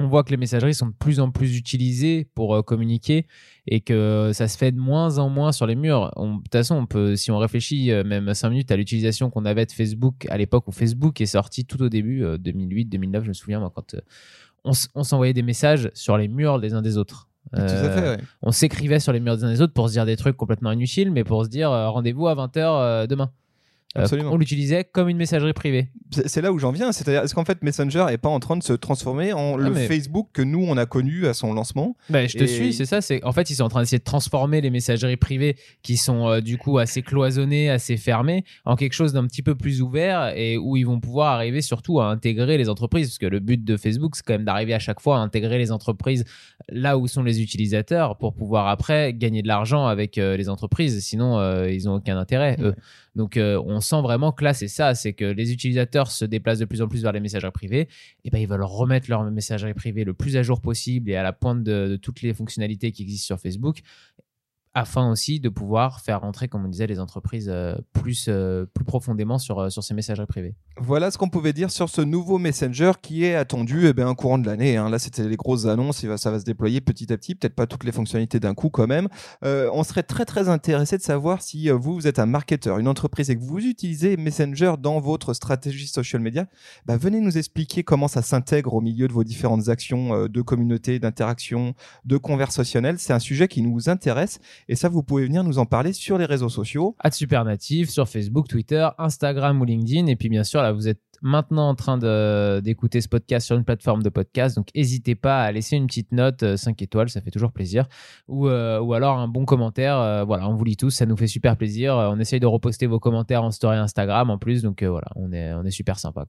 on 0.00 0.08
voit 0.08 0.24
que 0.24 0.30
les 0.30 0.38
messageries 0.38 0.72
sont 0.72 0.86
de 0.86 0.94
plus 0.98 1.20
en 1.20 1.30
plus 1.30 1.58
utilisées 1.58 2.26
pour 2.34 2.54
euh, 2.54 2.62
communiquer 2.62 3.26
et 3.66 3.82
que 3.82 4.30
ça 4.32 4.48
se 4.48 4.56
fait 4.56 4.72
de 4.72 4.78
moins 4.78 5.18
en 5.18 5.28
moins 5.28 5.52
sur 5.52 5.66
les 5.66 5.74
murs. 5.76 6.10
de 6.16 6.36
toute 6.38 6.52
façon, 6.52 6.74
on 6.76 6.86
peut, 6.86 7.16
si 7.16 7.30
on 7.30 7.36
réfléchit 7.36 7.92
euh, 7.92 8.02
même 8.02 8.32
5 8.32 8.48
minutes 8.48 8.72
à 8.72 8.76
l'utilisation 8.76 9.28
qu'on 9.28 9.44
avait 9.44 9.66
de 9.66 9.72
Facebook 9.72 10.26
à 10.30 10.38
l'époque 10.38 10.66
où 10.68 10.72
Facebook 10.72 11.20
est 11.20 11.26
sorti 11.26 11.66
tout 11.66 11.82
au 11.82 11.90
début, 11.90 12.24
2008, 12.38 12.86
euh, 12.86 12.88
2009, 12.88 13.24
je 13.24 13.28
me 13.28 13.34
souviens, 13.34 13.60
moi, 13.60 13.70
quand 13.74 13.94
on, 14.64 15.04
s'envoyait 15.04 15.34
des 15.34 15.42
messages 15.42 15.90
sur 15.92 16.16
les 16.16 16.28
murs 16.28 16.60
des 16.60 16.72
uns 16.72 16.82
des 16.82 16.96
autres. 16.96 17.28
On 18.42 18.52
s'écrivait 18.52 19.00
sur 19.00 19.12
les 19.12 19.20
murs 19.20 19.36
des 19.36 19.44
uns 19.44 19.50
des 19.50 19.60
autres 19.60 19.74
pour 19.74 19.88
se 19.88 19.92
dire 19.92 20.06
des 20.06 20.16
trucs 20.16 20.36
complètement 20.36 20.72
inutiles, 20.72 21.10
mais 21.10 21.24
pour 21.24 21.44
se 21.44 21.50
dire 21.50 21.70
rendez-vous 21.70 22.26
à 22.26 22.34
20h 22.34 23.06
demain. 23.06 23.30
Euh, 23.98 24.06
on 24.30 24.36
l'utilisait 24.36 24.84
comme 24.84 25.08
une 25.08 25.16
messagerie 25.16 25.52
privée. 25.52 25.88
C'est 26.10 26.42
là 26.42 26.52
où 26.52 26.58
j'en 26.58 26.72
viens. 26.72 26.92
C'est-à-dire, 26.92 27.22
est-ce 27.22 27.34
qu'en 27.34 27.44
fait 27.44 27.62
Messenger 27.62 28.06
est 28.10 28.18
pas 28.18 28.28
en 28.28 28.40
train 28.40 28.56
de 28.56 28.62
se 28.62 28.72
transformer 28.72 29.32
en 29.32 29.54
ah, 29.54 29.68
le 29.68 29.74
Facebook 29.74 30.28
que 30.32 30.42
nous 30.42 30.64
on 30.66 30.76
a 30.76 30.86
connu 30.86 31.26
à 31.26 31.34
son 31.34 31.52
lancement 31.52 31.96
ben, 32.08 32.28
Je 32.28 32.36
te 32.36 32.44
suis, 32.44 32.72
c'est 32.72 32.84
ça. 32.84 33.00
C'est 33.00 33.22
en 33.24 33.32
fait 33.32 33.50
ils 33.50 33.56
sont 33.56 33.64
en 33.64 33.68
train 33.68 33.80
d'essayer 33.80 33.98
de 33.98 34.04
transformer 34.04 34.60
les 34.60 34.70
messageries 34.70 35.16
privées 35.16 35.56
qui 35.82 35.96
sont 35.96 36.28
euh, 36.28 36.40
du 36.40 36.58
coup 36.58 36.78
assez 36.78 37.02
cloisonnées, 37.02 37.70
assez 37.70 37.96
fermées, 37.96 38.44
en 38.64 38.76
quelque 38.76 38.92
chose 38.92 39.12
d'un 39.12 39.26
petit 39.26 39.42
peu 39.42 39.54
plus 39.54 39.82
ouvert 39.82 40.32
et 40.36 40.56
où 40.56 40.76
ils 40.76 40.86
vont 40.86 41.00
pouvoir 41.00 41.32
arriver 41.32 41.62
surtout 41.62 42.00
à 42.00 42.06
intégrer 42.06 42.58
les 42.58 42.68
entreprises. 42.68 43.08
Parce 43.08 43.18
que 43.18 43.26
le 43.26 43.40
but 43.40 43.64
de 43.64 43.76
Facebook 43.76 44.16
c'est 44.16 44.24
quand 44.24 44.34
même 44.34 44.44
d'arriver 44.44 44.74
à 44.74 44.78
chaque 44.78 45.00
fois 45.00 45.18
à 45.18 45.20
intégrer 45.20 45.58
les 45.58 45.70
entreprises 45.70 46.24
là 46.68 46.98
où 46.98 47.06
sont 47.06 47.22
les 47.22 47.42
utilisateurs 47.42 48.16
pour 48.16 48.34
pouvoir 48.34 48.68
après 48.68 49.12
gagner 49.12 49.42
de 49.42 49.48
l'argent 49.48 49.86
avec 49.86 50.18
euh, 50.18 50.36
les 50.36 50.48
entreprises. 50.48 51.04
Sinon 51.04 51.40
ils 51.66 51.88
ont 51.88 51.94
aucun 51.94 52.18
intérêt 52.18 52.56
eux. 52.60 52.74
Donc 53.16 53.38
on 53.38 53.80
sent 53.80 54.00
vraiment 54.02 54.32
que 54.32 54.44
là, 54.44 54.54
c'est 54.54 54.68
ça, 54.68 54.94
c'est 54.94 55.12
que 55.12 55.24
les 55.24 55.52
utilisateurs 55.52 55.99
se 56.08 56.24
déplacent 56.24 56.58
de 56.58 56.64
plus 56.64 56.82
en 56.82 56.88
plus 56.88 57.02
vers 57.02 57.12
les 57.12 57.20
messageries 57.20 57.52
privées, 57.52 57.88
et 58.24 58.30
ben 58.30 58.38
ils 58.38 58.48
veulent 58.48 58.62
remettre 58.62 59.10
leur 59.10 59.22
messagerie 59.30 59.74
privée 59.74 60.04
le 60.04 60.14
plus 60.14 60.36
à 60.36 60.42
jour 60.42 60.60
possible 60.60 61.10
et 61.10 61.16
à 61.16 61.22
la 61.22 61.32
pointe 61.32 61.62
de 61.62 61.98
toutes 62.00 62.22
les 62.22 62.32
fonctionnalités 62.32 62.92
qui 62.92 63.02
existent 63.02 63.26
sur 63.26 63.40
Facebook 63.40 63.80
afin 64.72 65.10
aussi 65.10 65.40
de 65.40 65.48
pouvoir 65.48 66.00
faire 66.00 66.20
rentrer, 66.20 66.46
comme 66.46 66.64
on 66.64 66.68
disait, 66.68 66.86
les 66.86 67.00
entreprises 67.00 67.48
euh, 67.48 67.74
plus, 67.92 68.26
euh, 68.28 68.66
plus 68.72 68.84
profondément 68.84 69.38
sur, 69.38 69.58
euh, 69.58 69.68
sur 69.68 69.82
ces 69.82 69.94
messageries 69.94 70.26
privées. 70.26 70.54
Voilà 70.76 71.10
ce 71.10 71.18
qu'on 71.18 71.28
pouvait 71.28 71.52
dire 71.52 71.70
sur 71.70 71.88
ce 71.88 72.00
nouveau 72.00 72.38
Messenger 72.38 72.92
qui 73.02 73.24
est 73.24 73.34
attendu 73.34 73.88
eh 73.88 73.92
bien, 73.92 74.14
courant 74.14 74.38
de 74.38 74.46
l'année. 74.46 74.76
Hein. 74.76 74.88
Là, 74.88 75.00
c'était 75.00 75.28
les 75.28 75.36
grosses 75.36 75.66
annonces, 75.66 76.06
ça 76.16 76.30
va 76.30 76.38
se 76.38 76.44
déployer 76.44 76.80
petit 76.80 77.12
à 77.12 77.16
petit, 77.16 77.34
peut-être 77.34 77.56
pas 77.56 77.66
toutes 77.66 77.82
les 77.82 77.90
fonctionnalités 77.90 78.38
d'un 78.38 78.54
coup 78.54 78.70
quand 78.70 78.86
même. 78.86 79.08
on 79.42 79.82
serait 79.82 80.02
très 80.02 80.24
très 80.24 80.48
intéressé 80.48 80.96
de 80.96 81.02
savoir 81.02 81.42
si 81.42 81.68
vous, 81.68 81.94
vous 81.94 82.06
êtes 82.06 82.18
un 82.18 82.26
marketeur, 82.26 82.78
une 82.78 82.88
entreprise 82.88 83.30
et 83.30 83.36
que 83.36 83.42
vous 83.42 83.58
utilisez 83.58 84.16
Messenger 84.16 84.74
dans 84.78 85.00
votre 85.00 85.34
stratégie 85.34 85.88
social 85.88 86.22
media, 86.22 86.46
bah, 86.86 86.96
venez 86.96 87.20
nous 87.20 87.36
expliquer 87.36 87.82
comment 87.82 88.08
ça 88.08 88.22
s'intègre 88.22 88.74
au 88.74 88.80
milieu 88.80 89.08
de 89.08 89.12
vos 89.12 89.24
différentes 89.24 89.68
actions 89.68 90.28
de 90.28 90.42
communauté, 90.42 90.98
d'interaction, 90.98 91.74
de 92.04 92.16
conversationnel. 92.16 92.98
C'est 92.98 93.12
un 93.12 93.18
sujet 93.18 93.48
qui 93.48 93.62
nous 93.62 93.88
intéresse 93.88 94.38
et 94.70 94.76
ça, 94.76 94.88
vous 94.88 95.02
pouvez 95.02 95.24
venir 95.24 95.42
nous 95.42 95.58
en 95.58 95.66
parler 95.66 95.92
sur 95.92 96.16
les 96.16 96.26
réseaux 96.26 96.48
sociaux. 96.48 96.94
À 97.00 97.10
Supernatif, 97.10 97.90
sur 97.90 98.08
Facebook, 98.08 98.46
Twitter, 98.46 98.88
Instagram 98.98 99.60
ou 99.60 99.64
LinkedIn. 99.64 100.06
Et 100.06 100.14
puis 100.14 100.28
bien 100.28 100.44
sûr, 100.44 100.62
là, 100.62 100.70
vous 100.70 100.86
êtes 100.86 101.00
maintenant 101.22 101.68
en 101.68 101.74
train 101.74 101.98
d'écouter 102.60 103.00
ce 103.00 103.08
podcast 103.08 103.46
sur 103.46 103.56
une 103.56 103.64
plateforme 103.64 104.04
de 104.04 104.10
podcast. 104.10 104.54
Donc 104.54 104.68
n'hésitez 104.72 105.16
pas 105.16 105.42
à 105.42 105.50
laisser 105.50 105.74
une 105.74 105.88
petite 105.88 106.12
note, 106.12 106.56
5 106.56 106.70
euh, 106.70 106.84
étoiles, 106.84 107.10
ça 107.10 107.20
fait 107.20 107.32
toujours 107.32 107.50
plaisir. 107.50 107.88
Ou, 108.28 108.46
euh, 108.46 108.78
ou 108.78 108.94
alors 108.94 109.18
un 109.18 109.26
bon 109.26 109.44
commentaire. 109.44 109.98
Euh, 109.98 110.22
voilà, 110.22 110.48
on 110.48 110.54
vous 110.54 110.64
lit 110.64 110.76
tous, 110.76 110.90
ça 110.90 111.04
nous 111.04 111.16
fait 111.16 111.26
super 111.26 111.56
plaisir. 111.56 111.96
on 111.96 112.20
essaye 112.20 112.38
de 112.38 112.46
reposter 112.46 112.86
vos 112.86 113.00
commentaires 113.00 113.42
en 113.42 113.50
story 113.50 113.76
Instagram 113.76 114.30
en 114.30 114.38
plus. 114.38 114.62
Donc 114.62 114.84
voilà, 114.84 115.08
on 115.16 115.32
est, 115.32 115.52
on 115.52 115.64
est 115.64 115.72
super 115.72 115.98
sympa. 115.98 116.26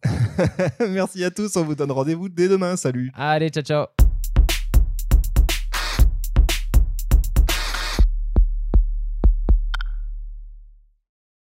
Merci 0.89 1.23
à 1.23 1.29
tous, 1.29 1.55
on 1.57 1.63
vous 1.63 1.75
donne 1.75 1.91
rendez-vous 1.91 2.27
dès 2.27 2.47
demain. 2.47 2.75
Salut. 2.75 3.11
Allez, 3.13 3.49
ciao 3.49 3.63
ciao. 3.63 4.10